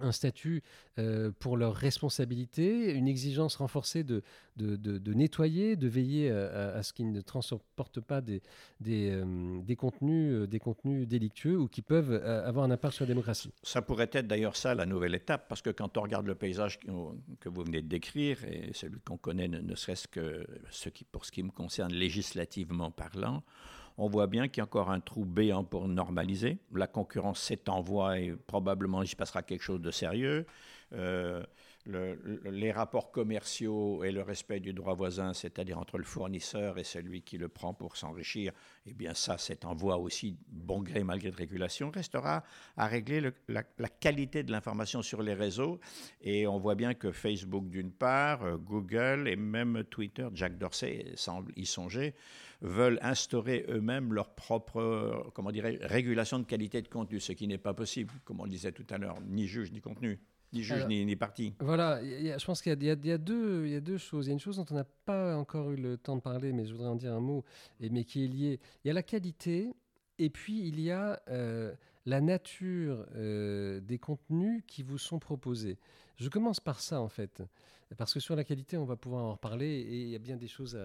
un 0.00 0.12
statut 0.12 0.62
euh, 0.98 1.30
pour 1.38 1.56
leur 1.56 1.74
responsabilité, 1.74 2.92
une 2.92 3.08
exigence 3.08 3.56
renforcée 3.56 4.04
de, 4.04 4.22
de, 4.56 5.12
nettoyer, 5.12 5.76
de 5.76 5.88
veiller 5.88 6.30
à, 6.30 6.82
ce 6.82 6.92
qu'ils 6.92 7.12
ne 7.12 7.20
transportent 7.20 8.00
pas 8.00 8.20
des, 8.20 8.42
des, 8.80 9.10
euh, 9.10 9.74
contenus, 9.76 10.48
des 10.48 10.58
contenus 10.58 11.08
délictueux 11.08 11.58
ou 11.58 11.68
qui 11.68 11.82
peuvent 11.82 12.12
avoir 12.12 12.64
un 12.64 12.70
impact 12.70 12.94
sur 12.94 13.04
la 13.04 13.08
démocratie. 13.08 13.52
Ça 13.62 13.82
pourrait 13.82 14.10
être 14.12 14.26
d'ailleurs 14.26 14.56
ça 14.56 14.74
la 14.74 14.86
nouvelle 14.86 15.14
étape, 15.14 15.48
parce 15.48 15.62
que 15.62 15.70
quand 15.70 15.96
on 15.98 16.02
regarde 16.02 16.26
le 16.26 16.34
paysage 16.34 16.78
que 16.78 17.48
vous 17.48 17.62
venez 17.64 17.82
de 17.82 17.88
décrire, 17.88 18.44
et 18.44 18.70
celui 18.72 19.00
qu'on 19.00 19.16
connaît 19.16 19.48
ne, 19.48 19.74
serait-ce 19.74 20.08
que 20.08 20.46
pour 21.12 21.24
ce 21.24 21.32
qui 21.32 21.42
me 21.42 21.50
concerne 21.50 21.92
législativement 21.92 22.90
parlant, 22.90 23.42
on 23.96 24.08
voit 24.08 24.26
bien 24.26 24.48
qu'il 24.48 24.58
y 24.58 24.60
a 24.60 24.64
encore 24.64 24.90
un 24.90 25.00
trou 25.00 25.24
béant 25.24 25.64
pour 25.64 25.88
normaliser. 25.88 26.58
La 26.72 26.86
concurrence 26.86 27.40
s'est 27.40 27.68
en 27.68 27.80
voie 27.80 28.18
et 28.18 28.32
probablement 28.46 29.02
il 29.02 29.08
se 29.08 29.16
passera 29.16 29.42
quelque 29.42 29.62
chose 29.62 29.80
de 29.80 29.90
sérieux. 29.90 30.46
Euh, 30.92 31.42
les 31.86 32.72
rapports 32.72 33.10
commerciaux 33.10 34.04
et 34.04 34.10
le 34.10 34.22
respect 34.22 34.58
du 34.58 34.72
droit 34.72 34.94
voisin, 34.94 35.34
c'est-à-dire 35.34 35.78
entre 35.78 35.98
le 35.98 36.04
fournisseur 36.04 36.78
et 36.78 36.84
celui 36.84 37.20
qui 37.20 37.36
le 37.36 37.48
prend 37.48 37.74
pour 37.74 37.98
s'enrichir, 37.98 38.52
eh 38.86 38.94
bien 38.94 39.12
ça, 39.12 39.36
c'est 39.36 39.66
en 39.66 39.74
voie 39.74 39.98
aussi, 39.98 40.38
bon 40.48 40.82
gré 40.82 41.04
malgré 41.04 41.30
de 41.30 41.36
régulation, 41.36 41.90
restera 41.90 42.42
à 42.78 42.86
régler 42.86 43.30
la, 43.48 43.62
qualité 44.00 44.42
de 44.42 44.50
l'information 44.50 45.02
sur 45.02 45.22
les 45.22 45.34
réseaux. 45.34 45.78
Et 46.22 46.46
on 46.46 46.58
voit 46.58 46.74
bien 46.74 46.94
que 46.94 47.12
Facebook 47.12 47.68
d'une 47.68 47.92
part, 47.92 48.44
euh, 48.44 48.56
Google 48.56 49.28
et 49.28 49.36
même 49.36 49.84
Twitter, 49.90 50.26
Jack 50.32 50.56
Dorsey 50.56 51.12
semble 51.16 51.52
y 51.54 51.66
songer, 51.66 52.14
veulent 52.64 52.98
instaurer 53.02 53.66
eux-mêmes 53.68 54.12
leur 54.12 54.34
propre, 54.34 55.30
comment 55.34 55.52
dirais 55.52 55.78
régulation 55.82 56.38
de 56.38 56.44
qualité 56.44 56.82
de 56.82 56.88
contenu, 56.88 57.20
ce 57.20 57.32
qui 57.32 57.46
n'est 57.46 57.58
pas 57.58 57.74
possible, 57.74 58.12
comme 58.24 58.40
on 58.40 58.44
le 58.44 58.50
disait 58.50 58.72
tout 58.72 58.86
à 58.90 58.98
l'heure, 58.98 59.20
ni 59.28 59.46
juge 59.46 59.70
ni 59.70 59.80
contenu. 59.80 60.18
Ni 60.52 60.62
juge 60.62 60.86
ni, 60.86 61.16
parti. 61.16 61.52
Voilà, 61.58 62.00
je 62.02 62.44
pense 62.44 62.62
qu'il 62.62 62.80
y, 62.82 62.90
a 62.90 63.18
deux, 63.18 63.66
y 63.66 63.74
a 63.74 63.80
deux 63.80 63.98
choses. 63.98 64.26
Il 64.26 64.28
y 64.28 64.30
a 64.30 64.34
une 64.34 64.40
chose 64.40 64.56
dont 64.56 64.66
on 64.70 64.74
n'a 64.74 64.84
pas 64.84 65.36
encore 65.36 65.72
eu 65.72 65.76
le 65.76 65.96
temps 65.96 66.14
de 66.14 66.20
parler, 66.20 66.52
mais 66.52 66.64
je 66.64 66.72
voudrais 66.72 66.88
en 66.88 66.94
dire 66.94 67.12
un 67.12 67.20
mot, 67.20 67.44
et, 67.80 67.90
mais 67.90 68.04
qui 68.04 68.24
est 68.24 68.28
lié. 68.28 68.60
Il 68.84 68.88
y 68.88 68.90
a 68.90 68.94
la 68.94 69.02
qualité, 69.02 69.74
et 70.18 70.30
puis 70.30 70.68
il 70.68 70.80
y 70.80 70.92
a 70.92 71.20
euh, 71.28 71.74
la 72.06 72.20
nature 72.20 73.06
euh, 73.14 73.80
des 73.80 73.98
contenus 73.98 74.62
qui 74.66 74.82
vous 74.82 74.98
sont 74.98 75.18
proposés. 75.18 75.78
Je 76.16 76.28
commence 76.28 76.60
par 76.60 76.80
ça, 76.80 77.00
en 77.00 77.08
fait. 77.08 77.42
Parce 77.96 78.12
que 78.12 78.20
sur 78.20 78.34
la 78.34 78.44
qualité, 78.44 78.76
on 78.76 78.84
va 78.84 78.96
pouvoir 78.96 79.24
en 79.24 79.32
reparler 79.32 79.66
et 79.66 80.02
il 80.02 80.08
y 80.08 80.14
a 80.14 80.18
bien 80.18 80.36
des 80.36 80.48
choses 80.48 80.76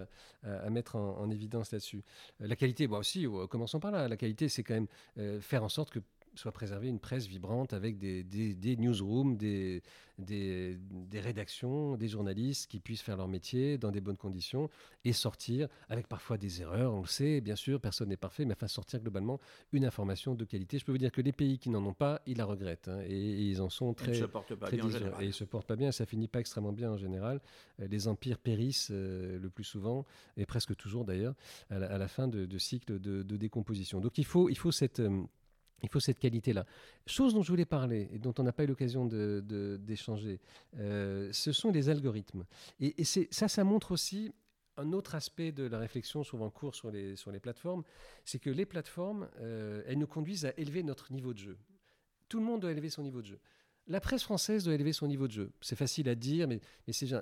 à, 0.44 0.70
mettre 0.70 0.96
en, 0.96 1.30
évidence 1.30 1.72
là-dessus. 1.72 2.04
Euh, 2.40 2.46
la 2.46 2.56
qualité, 2.56 2.86
moi 2.86 2.98
aussi, 2.98 3.26
commençons 3.48 3.80
par 3.80 3.90
là. 3.90 4.08
La 4.08 4.16
qualité, 4.16 4.48
c'est 4.48 4.62
quand 4.62 4.74
même 4.74 4.86
euh, 5.18 5.40
faire 5.40 5.64
en 5.64 5.68
sorte 5.68 5.90
que 5.90 6.00
soit 6.34 6.52
préservée 6.52 6.88
une 6.88 7.00
presse 7.00 7.26
vibrante 7.26 7.72
avec 7.72 7.98
des, 7.98 8.22
des, 8.22 8.76
newsrooms, 8.76 9.36
des, 9.36 9.82
des, 10.18 11.20
rédactions, 11.20 11.96
des 11.96 12.08
journalistes 12.08 12.70
qui 12.70 12.80
puissent 12.80 13.02
faire 13.02 13.16
leur 13.16 13.28
métier 13.28 13.78
dans 13.78 13.90
des 13.90 14.00
bonnes 14.00 14.16
conditions 14.16 14.68
et 15.04 15.12
sortir 15.12 15.68
avec 15.88 16.06
parfois 16.06 16.38
des 16.38 16.60
erreurs, 16.62 16.92
on 16.92 17.00
le 17.00 17.06
sait, 17.06 17.40
bien 17.40 17.56
sûr, 17.56 17.80
personne 17.80 18.08
n'est 18.08 18.16
parfait, 18.16 18.44
mais 18.44 18.52
enfin 18.52 18.68
sortir 18.68 19.00
globalement 19.00 19.40
une 19.72 19.84
information 19.84 20.34
de 20.34 20.44
qualité. 20.44 20.78
Je 20.78 20.84
peux 20.84 20.92
vous 20.92 20.98
dire 20.98 21.12
que 21.12 21.20
les 21.20 21.32
pays 21.32 21.58
qui 21.58 21.70
n'en 21.70 21.84
ont 21.84 21.94
pas, 21.94 22.20
ils 22.26 22.36
la 22.36 22.44
regrettent 22.44 22.88
hein, 22.88 23.00
et, 23.06 23.16
ils 23.16 23.60
en 23.60 23.70
sont 23.70 23.94
très. 23.94 24.12
Ils 24.12 24.20
ne 24.20 24.26
se 24.26 24.30
portent 24.30 24.54
pas 24.54 24.70
bien 24.70 24.84
en 24.84 24.88
général. 24.88 25.24
Et 25.24 25.26
ils 25.26 25.34
se 25.34 25.44
portent 25.44 25.66
pas 25.66 25.76
bien, 25.76 25.92
ça 25.92 26.06
finit 26.06 26.28
pas 26.28 26.40
extrêmement 26.40 26.72
bien 26.72 26.90
en 26.90 26.96
général. 26.96 27.40
Euh, 27.80 27.88
les 27.88 28.08
empires 28.08 28.38
périssent 28.38 28.90
euh, 28.90 29.38
le 29.38 29.50
plus 29.50 29.64
souvent, 29.64 30.04
et 30.36 30.46
presque 30.46 30.76
toujours 30.76 31.04
d'ailleurs, 31.04 31.34
à, 31.70 31.78
la 31.78 32.08
fin 32.08 32.28
de, 32.28 32.58
cycles 32.58 32.98
de, 33.00 33.36
décomposition. 33.36 34.00
Donc 34.00 34.18
il 34.18 34.24
faut, 34.24 34.48
il 34.48 34.58
faut 34.58 34.72
cette. 34.72 35.00
Euh, 35.00 35.22
il 35.82 35.88
faut 35.88 36.00
cette 36.00 36.18
qualité-là. 36.18 36.66
Chose 37.06 37.34
dont 37.34 37.42
je 37.42 37.48
voulais 37.48 37.64
parler 37.64 38.08
et 38.12 38.18
dont 38.18 38.34
on 38.38 38.42
n'a 38.42 38.52
pas 38.52 38.64
eu 38.64 38.66
l'occasion 38.66 39.06
d'échanger, 39.06 40.40
euh, 40.78 41.30
ce 41.32 41.52
sont 41.52 41.70
les 41.70 41.88
algorithmes. 41.88 42.44
Et, 42.80 43.04
ça, 43.04 43.48
ça 43.48 43.64
montre 43.64 43.92
aussi 43.92 44.32
un 44.76 44.92
autre 44.92 45.14
aspect 45.14 45.52
de 45.52 45.64
la 45.64 45.78
réflexion 45.78 46.24
souvent 46.24 46.46
en 46.46 46.50
cours 46.50 46.74
sur 46.74 46.90
les, 46.90 47.16
sur 47.16 47.30
les 47.30 47.40
plateformes, 47.40 47.82
c'est 48.24 48.38
que 48.38 48.50
les 48.50 48.66
plateformes, 48.66 49.28
euh, 49.40 49.82
elles 49.86 49.98
nous 49.98 50.06
conduisent 50.06 50.46
à 50.46 50.52
élever 50.56 50.82
notre 50.82 51.12
niveau 51.12 51.34
de 51.34 51.38
jeu. 51.38 51.58
Tout 52.28 52.38
le 52.38 52.46
monde 52.46 52.60
doit 52.60 52.70
élever 52.70 52.90
son 52.90 53.02
niveau 53.02 53.20
de 53.20 53.26
jeu. 53.26 53.40
La 53.90 54.00
presse 54.00 54.22
française 54.22 54.62
doit 54.62 54.74
élever 54.74 54.92
son 54.92 55.08
niveau 55.08 55.26
de 55.26 55.32
jeu. 55.32 55.50
C'est 55.60 55.74
facile 55.74 56.08
à 56.08 56.14
dire, 56.14 56.46
mais, 56.46 56.60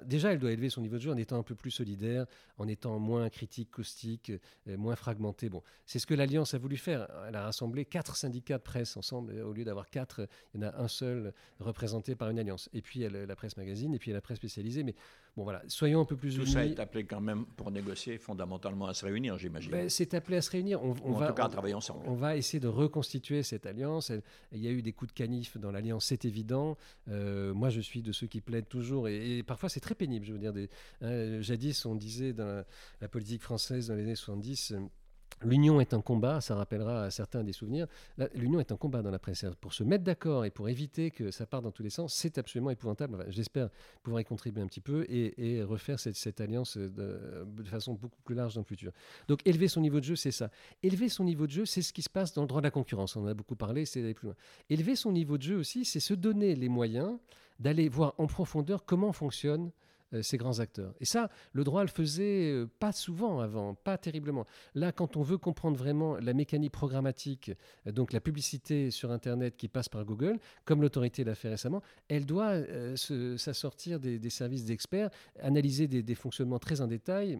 déjà, 0.04 0.32
elle 0.34 0.38
doit 0.38 0.52
élever 0.52 0.68
son 0.68 0.82
niveau 0.82 0.96
de 0.96 1.00
jeu 1.00 1.10
en 1.10 1.16
étant 1.16 1.38
un 1.38 1.42
peu 1.42 1.54
plus 1.54 1.70
solidaire, 1.70 2.26
en 2.58 2.68
étant 2.68 2.98
moins 2.98 3.30
critique, 3.30 3.70
caustique, 3.70 4.30
euh, 4.68 4.76
moins 4.76 4.94
fragmenté. 4.94 5.48
Bon, 5.48 5.62
c'est 5.86 5.98
ce 5.98 6.06
que 6.06 6.12
l'Alliance 6.12 6.52
a 6.52 6.58
voulu 6.58 6.76
faire. 6.76 7.08
Elle 7.26 7.36
a 7.36 7.44
rassemblé 7.44 7.86
quatre 7.86 8.16
syndicats 8.16 8.58
de 8.58 8.62
presse 8.62 8.98
ensemble. 8.98 9.40
Au 9.40 9.54
lieu 9.54 9.64
d'avoir 9.64 9.88
quatre, 9.88 10.28
il 10.52 10.60
y 10.60 10.64
en 10.64 10.68
a 10.68 10.76
un 10.76 10.88
seul 10.88 11.32
représenté 11.58 12.14
par 12.14 12.28
une 12.28 12.38
alliance. 12.38 12.68
Et 12.74 12.82
puis, 12.82 13.00
elle, 13.00 13.14
la 13.14 13.34
presse 13.34 13.56
magazine, 13.56 13.94
et 13.94 13.98
puis 13.98 14.12
la 14.12 14.20
presse 14.20 14.36
spécialisée. 14.36 14.82
Mais 14.82 14.94
Bon, 15.38 15.44
voilà, 15.44 15.62
soyons 15.68 16.00
un 16.00 16.04
peu 16.04 16.16
plus 16.16 16.34
Tout 16.34 16.46
ça 16.46 16.66
est 16.66 16.80
appelé 16.80 17.04
quand 17.04 17.20
même 17.20 17.46
pour 17.56 17.70
négocier 17.70 18.18
fondamentalement 18.18 18.88
à 18.88 18.92
se 18.92 19.04
réunir, 19.04 19.38
j'imagine. 19.38 19.70
Ben, 19.70 19.88
c'est 19.88 20.12
appelé 20.14 20.38
à 20.38 20.42
se 20.42 20.50
réunir. 20.50 20.82
On, 20.82 20.96
on 21.04 21.12
va, 21.12 21.26
en 21.26 21.28
tout 21.28 21.34
cas, 21.34 21.48
travailler 21.48 21.74
ensemble. 21.74 22.00
On, 22.08 22.14
va 22.14 22.36
essayer 22.36 22.58
de 22.58 22.66
reconstituer 22.66 23.44
cette 23.44 23.64
alliance. 23.64 24.10
Il 24.50 24.58
y 24.58 24.66
a 24.66 24.72
eu 24.72 24.82
des 24.82 24.92
coups 24.92 25.12
de 25.12 25.16
canif 25.16 25.56
dans 25.56 25.70
l'alliance, 25.70 26.06
c'est 26.06 26.24
évident. 26.24 26.76
Euh, 27.06 27.54
moi, 27.54 27.70
je 27.70 27.80
suis 27.80 28.02
de 28.02 28.10
ceux 28.10 28.26
qui 28.26 28.40
plaident 28.40 28.68
toujours, 28.68 29.06
et, 29.06 29.44
parfois 29.44 29.68
c'est 29.68 29.78
très 29.78 29.94
pénible. 29.94 30.26
Je 30.26 30.32
veux 30.32 30.40
dire, 30.40 30.52
des, 30.52 30.68
hein, 31.02 31.40
jadis, 31.40 31.86
on 31.86 31.94
disait 31.94 32.32
dans 32.32 32.44
la, 32.44 32.64
la, 33.00 33.06
politique 33.06 33.42
française 33.42 33.86
dans 33.86 33.94
les 33.94 34.02
années 34.02 34.16
70 34.16 34.74
L'union 35.44 35.80
est 35.80 35.94
un 35.94 36.00
combat, 36.00 36.40
ça 36.40 36.56
rappellera 36.56 37.04
à 37.04 37.10
certains 37.10 37.44
des 37.44 37.52
souvenirs. 37.52 37.86
L'union 38.34 38.60
est 38.60 38.72
un 38.72 38.76
combat 38.76 39.02
dans 39.02 39.10
la 39.10 39.18
presse. 39.18 39.44
Pour 39.60 39.72
se 39.72 39.84
mettre 39.84 40.04
d'accord 40.04 40.44
et 40.44 40.50
pour 40.50 40.68
éviter 40.68 41.10
que 41.10 41.30
ça 41.30 41.46
parte 41.46 41.64
dans 41.64 41.70
tous 41.70 41.82
les 41.82 41.90
sens, 41.90 42.14
c'est 42.14 42.38
absolument 42.38 42.70
épouvantable. 42.70 43.24
J'espère 43.28 43.68
pouvoir 44.02 44.20
y 44.20 44.24
contribuer 44.24 44.62
un 44.62 44.66
petit 44.66 44.80
peu 44.80 45.06
et, 45.08 45.62
refaire 45.62 46.00
cette, 46.00 46.40
alliance 46.40 46.76
de, 46.76 47.18
façon 47.64 47.94
beaucoup 47.94 48.20
plus 48.24 48.34
large 48.34 48.54
dans 48.54 48.62
le 48.62 48.66
futur. 48.66 48.92
Donc 49.28 49.40
élever 49.46 49.68
son 49.68 49.80
niveau 49.80 50.00
de 50.00 50.04
jeu, 50.04 50.16
c'est 50.16 50.32
ça. 50.32 50.50
Élever 50.82 51.08
son 51.08 51.24
niveau 51.24 51.46
de 51.46 51.52
jeu, 51.52 51.66
c'est 51.66 51.82
ce 51.82 51.92
qui 51.92 52.02
se 52.02 52.10
passe 52.10 52.32
dans 52.32 52.42
le 52.42 52.48
droit 52.48 52.60
de 52.60 52.66
la 52.66 52.70
concurrence. 52.70 53.16
On 53.16 53.22
en 53.22 53.26
a 53.26 53.34
beaucoup 53.34 53.56
parlé, 53.56 53.84
c'est 53.84 54.00
d'aller 54.00 54.14
plus 54.14 54.26
loin. 54.26 54.36
Élever 54.70 54.96
son 54.96 55.12
niveau 55.12 55.38
de 55.38 55.42
jeu 55.42 55.56
aussi, 55.56 55.84
c'est 55.84 56.00
se 56.00 56.14
donner 56.14 56.54
les 56.54 56.68
moyens 56.68 57.18
d'aller 57.58 57.88
voir 57.88 58.14
en 58.18 58.26
profondeur 58.26 58.84
comment 58.84 59.12
fonctionne 59.12 59.70
ces 60.22 60.36
grands 60.36 60.60
acteurs. 60.60 60.94
Et 61.00 61.04
ça, 61.04 61.30
le 61.52 61.64
droit 61.64 61.82
le 61.82 61.88
faisait 61.88 62.50
euh, 62.50 62.66
pas 62.78 62.92
souvent 62.92 63.40
avant, 63.40 63.74
pas 63.74 63.98
terriblement. 63.98 64.46
Là, 64.74 64.92
quand 64.92 65.16
on 65.16 65.22
veut 65.22 65.38
comprendre 65.38 65.76
vraiment 65.76 66.16
la 66.16 66.32
mécanique 66.32 66.72
programmatique, 66.72 67.52
euh, 67.86 67.92
donc 67.92 68.12
la 68.12 68.20
publicité 68.20 68.90
sur 68.90 69.10
Internet 69.10 69.56
qui 69.56 69.68
passe 69.68 69.88
par 69.88 70.04
Google, 70.04 70.38
comme 70.64 70.82
l'autorité 70.82 71.24
l'a 71.24 71.34
fait 71.34 71.48
récemment, 71.48 71.82
elle 72.08 72.26
doit 72.26 72.54
s'assortir 72.96 74.00
des, 74.00 74.30
services 74.30 74.64
d'experts, 74.64 75.10
analyser 75.40 75.86
des, 75.88 76.14
fonctionnements 76.14 76.58
très 76.58 76.80
en 76.80 76.86
détail 76.86 77.38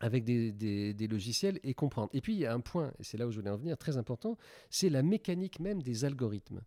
avec 0.00 0.24
des, 0.24 1.08
logiciels 1.10 1.58
et 1.62 1.74
comprendre. 1.74 2.10
Et 2.12 2.20
puis 2.20 2.34
il 2.34 2.38
y 2.38 2.46
a 2.46 2.52
un 2.52 2.60
point, 2.60 2.92
et 2.98 3.04
c'est 3.04 3.16
là 3.16 3.26
où 3.26 3.30
je 3.30 3.38
voulais 3.38 3.50
en 3.50 3.56
venir, 3.56 3.76
très 3.76 3.96
important, 3.96 4.36
c'est 4.70 4.88
la 4.88 5.02
mécanique 5.02 5.60
même 5.60 5.82
des 5.82 6.04
algorithmes. 6.04 6.60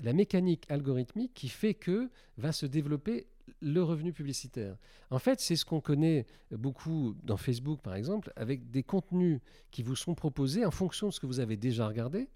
La 0.00 0.12
mécanique 0.12 0.64
algorithmique 0.68 1.34
qui 1.34 1.48
fait 1.48 1.74
que 1.74 2.10
va 2.36 2.52
se 2.52 2.66
développer 2.66 3.26
le 3.60 3.82
revenu 3.82 4.12
publicitaire. 4.12 4.76
En 5.10 5.18
fait, 5.18 5.40
c'est 5.40 5.56
ce 5.56 5.64
qu'on 5.64 5.80
connaît 5.80 6.26
beaucoup 6.50 7.14
dans 7.22 7.36
Facebook, 7.36 7.80
par 7.80 7.94
exemple, 7.94 8.32
avec 8.36 8.70
des 8.70 8.82
contenus 8.82 9.40
qui 9.70 9.82
vous 9.82 9.96
sont 9.96 10.14
proposés 10.14 10.64
en 10.64 10.70
fonction 10.70 11.08
de 11.08 11.12
ce 11.12 11.20
que 11.20 11.26
vous 11.26 11.40
avez 11.40 11.56
déjà 11.56 11.86
regardé. 11.86 12.28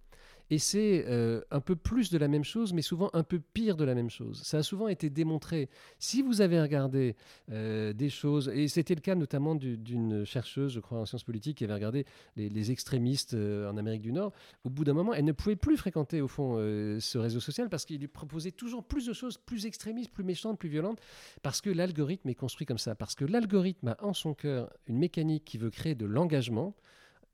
Et 0.51 0.59
c'est 0.59 1.05
euh, 1.09 1.41
un 1.51 1.61
peu 1.61 1.77
plus 1.77 2.11
de 2.11 2.19
la 2.19 2.29
même 2.29 2.45
chose, 2.45 2.73
mais 2.73 2.83
souvent 2.83 3.11
un 3.13 3.23
peu 3.23 3.41
pire 3.41 3.77
de 3.77 3.85
la 3.85 3.95
même 3.95 4.11
chose. 4.11 4.43
Ça 4.43 4.59
a 4.59 4.63
souvent 4.63 4.89
été 4.89 5.11
démontré. 5.11 5.69
Si 5.99 6.23
vous 6.23 6.41
avez 6.41 6.61
regardé 6.61 7.17
euh, 7.51 7.93
des 7.93 8.11
choses, 8.11 8.49
et 8.49 8.69
c'était 8.69 8.95
le 8.95 9.01
cas 9.01 9.15
notamment 9.15 9.55
d'une 9.55 10.25
chercheuse, 10.25 10.73
je 10.73 10.81
crois, 10.81 10.99
en 10.99 11.07
sciences 11.07 11.25
politiques, 11.25 11.59
qui 11.59 11.65
avait 11.65 11.75
regardé 11.75 12.07
les, 12.37 12.71
extrémistes 12.71 13.35
euh, 13.35 13.71
en 13.71 13.77
Amérique 13.77 14.03
du 14.03 14.13
Nord, 14.13 14.33
au 14.65 14.71
bout 14.71 14.85
d'un 14.85 14.93
moment, 14.93 15.15
elle 15.15 15.25
ne 15.25 15.33
pouvait 15.33 15.57
plus 15.57 15.77
fréquenter, 15.77 16.21
au 16.21 16.29
fond, 16.29 16.57
ce 16.57 17.19
réseau 17.19 17.41
social 17.41 17.69
parce 17.69 17.85
qu'il 17.85 17.99
lui 17.99 18.09
proposait 18.09 18.53
toujours 18.53 18.85
plus 18.85 19.07
de 19.07 19.13
choses 19.13 19.39
plus 19.39 19.67
extrémistes, 19.67 20.13
plus 20.13 20.25
méchantes, 20.25 20.59
plus 20.59 20.69
violentes, 20.69 21.01
parce 21.43 21.61
que 21.61 21.71
l'algorithme 21.71 22.29
est 22.29 22.35
construit 22.35 22.67
comme 22.67 22.79
ça. 22.79 22.95
Parce 22.95 23.15
que 23.15 23.25
l'algorithme 23.25 23.89
a 23.89 24.05
en 24.05 24.13
son 24.13 24.35
cœur 24.35 24.73
une 24.87 24.99
mécanique 24.99 25.45
qui 25.45 25.59
veut 25.59 25.71
créer 25.71 25.95
de 25.95 26.07
l'engagement 26.07 26.75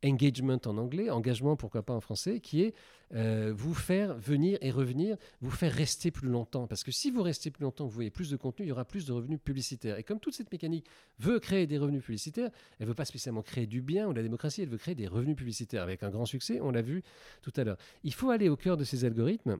engagement 0.04 0.60
en 0.66 0.78
anglais, 0.78 1.10
engagement 1.10 1.56
pourquoi 1.56 1.82
pas 1.82 1.94
en 1.94 2.00
français, 2.00 2.40
qui 2.40 2.62
est 2.62 2.74
euh, 3.14 3.52
vous 3.56 3.74
faire 3.74 4.16
venir 4.18 4.58
et 4.60 4.70
revenir, 4.70 5.16
vous 5.40 5.50
faire 5.50 5.72
rester 5.72 6.10
plus 6.10 6.28
longtemps. 6.28 6.66
Parce 6.66 6.84
que 6.84 6.92
si 6.92 7.10
vous 7.10 7.22
restez 7.22 7.50
plus 7.50 7.62
longtemps, 7.62 7.86
vous 7.86 7.90
voyez 7.90 8.10
plus 8.10 8.30
de 8.30 8.36
contenu, 8.36 8.66
il 8.66 8.68
y 8.68 8.72
aura 8.72 8.84
plus 8.84 9.06
de 9.06 9.12
revenus 9.12 9.40
publicitaires. 9.42 9.98
Et 9.98 10.04
comme 10.04 10.20
toute 10.20 10.34
cette 10.34 10.52
mécanique 10.52 10.86
veut 11.18 11.40
créer 11.40 11.66
des 11.66 11.78
revenus 11.78 12.02
publicitaires, 12.02 12.50
elle 12.78 12.86
ne 12.86 12.88
veut 12.88 12.94
pas 12.94 13.04
spécialement 13.04 13.42
créer 13.42 13.66
du 13.66 13.80
bien 13.80 14.06
ou 14.06 14.12
de 14.12 14.18
la 14.18 14.22
démocratie, 14.22 14.62
elle 14.62 14.68
veut 14.68 14.78
créer 14.78 14.94
des 14.94 15.06
revenus 15.06 15.36
publicitaires 15.36 15.82
avec 15.82 16.02
un 16.02 16.10
grand 16.10 16.26
succès, 16.26 16.60
on 16.60 16.70
l'a 16.70 16.82
vu 16.82 17.02
tout 17.42 17.52
à 17.56 17.64
l'heure. 17.64 17.78
Il 18.04 18.12
faut 18.12 18.30
aller 18.30 18.48
au 18.48 18.56
cœur 18.56 18.76
de 18.76 18.84
ces 18.84 19.04
algorithmes 19.04 19.58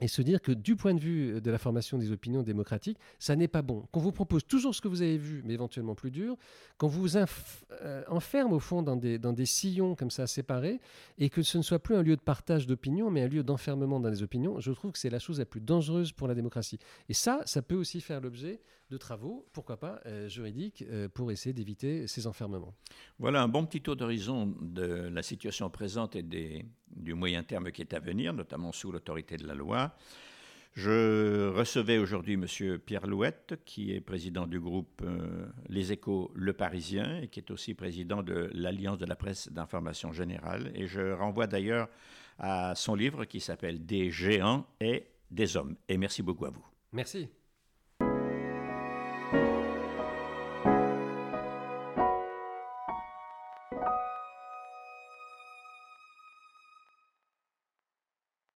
et 0.00 0.08
se 0.08 0.22
dire 0.22 0.40
que 0.40 0.52
du 0.52 0.76
point 0.76 0.94
de 0.94 1.00
vue 1.00 1.40
de 1.40 1.50
la 1.50 1.58
formation 1.58 1.98
des 1.98 2.12
opinions 2.12 2.42
démocratiques, 2.42 2.98
ça 3.18 3.36
n'est 3.36 3.48
pas 3.48 3.62
bon. 3.62 3.86
Qu'on 3.92 4.00
vous 4.00 4.12
propose 4.12 4.46
toujours 4.46 4.74
ce 4.74 4.80
que 4.80 4.88
vous 4.88 5.02
avez 5.02 5.18
vu, 5.18 5.42
mais 5.44 5.54
éventuellement 5.54 5.94
plus 5.94 6.10
dur, 6.10 6.36
qu'on 6.76 6.88
vous 6.88 7.16
euh, 7.16 8.04
enferme 8.08 8.52
au 8.52 8.60
fond 8.60 8.82
dans 8.82 8.96
des, 8.96 9.46
sillons 9.46 9.94
comme 9.94 10.10
ça 10.10 10.26
séparés, 10.26 10.80
et 11.18 11.30
que 11.30 11.42
ce 11.42 11.58
ne 11.58 11.62
soit 11.62 11.78
plus 11.78 11.96
un 11.96 12.02
lieu 12.02 12.16
de 12.16 12.20
partage 12.20 12.66
d'opinions, 12.66 13.10
mais 13.10 13.22
un 13.22 13.28
lieu 13.28 13.42
d'enfermement 13.42 14.00
dans 14.00 14.10
les 14.10 14.22
opinions, 14.22 14.60
je 14.60 14.72
trouve 14.72 14.92
que 14.92 14.98
c'est 14.98 15.10
la 15.10 15.18
chose 15.18 15.38
la 15.38 15.46
plus 15.46 15.60
dangereuse 15.60 16.12
pour 16.12 16.28
la 16.28 16.34
démocratie. 16.34 16.78
Et 17.08 17.14
ça, 17.14 17.40
ça 17.44 17.62
peut 17.62 17.76
aussi 17.76 18.00
faire 18.00 18.20
l'objet 18.20 18.60
de 18.90 18.96
travaux, 18.96 19.46
pourquoi 19.52 19.76
pas 19.78 20.00
euh, 20.06 20.28
juridiques, 20.28 20.84
euh, 20.88 21.08
pour 21.08 21.30
essayer 21.30 21.52
d'éviter 21.52 22.06
ces 22.06 22.26
enfermements. 22.26 22.74
Voilà 23.18 23.42
un 23.42 23.48
bon 23.48 23.66
petit 23.66 23.82
tour 23.82 23.96
d'horizon 23.96 24.54
de 24.62 25.08
la 25.12 25.22
situation 25.22 25.68
présente 25.68 26.16
et 26.16 26.22
des, 26.22 26.64
du 26.94 27.14
moyen 27.14 27.42
terme 27.42 27.70
qui 27.70 27.82
est 27.82 27.94
à 27.94 28.00
venir, 28.00 28.32
notamment 28.32 28.72
sous 28.72 28.92
l'autorité 28.92 29.36
de 29.36 29.46
la 29.46 29.54
loi. 29.54 29.94
Je 30.74 31.48
recevais 31.48 31.98
aujourd'hui 31.98 32.34
M. 32.34 32.78
Pierre 32.78 33.06
Louette, 33.06 33.60
qui 33.64 33.92
est 33.92 34.00
président 34.00 34.46
du 34.46 34.60
groupe 34.60 35.02
euh, 35.02 35.46
Les 35.68 35.92
Échos 35.92 36.30
Le 36.34 36.52
Parisien 36.52 37.20
et 37.20 37.28
qui 37.28 37.40
est 37.40 37.50
aussi 37.50 37.74
président 37.74 38.22
de 38.22 38.48
l'Alliance 38.54 38.98
de 38.98 39.06
la 39.06 39.16
presse 39.16 39.50
d'information 39.50 40.12
générale. 40.12 40.70
Et 40.74 40.86
je 40.86 41.12
renvoie 41.12 41.48
d'ailleurs 41.48 41.88
à 42.38 42.74
son 42.76 42.94
livre 42.94 43.24
qui 43.24 43.40
s'appelle 43.40 43.84
Des 43.84 44.10
géants 44.10 44.66
et 44.80 45.06
des 45.30 45.56
hommes. 45.56 45.74
Et 45.88 45.98
merci 45.98 46.22
beaucoup 46.22 46.44
à 46.44 46.50
vous. 46.50 46.64
Merci. 46.92 47.28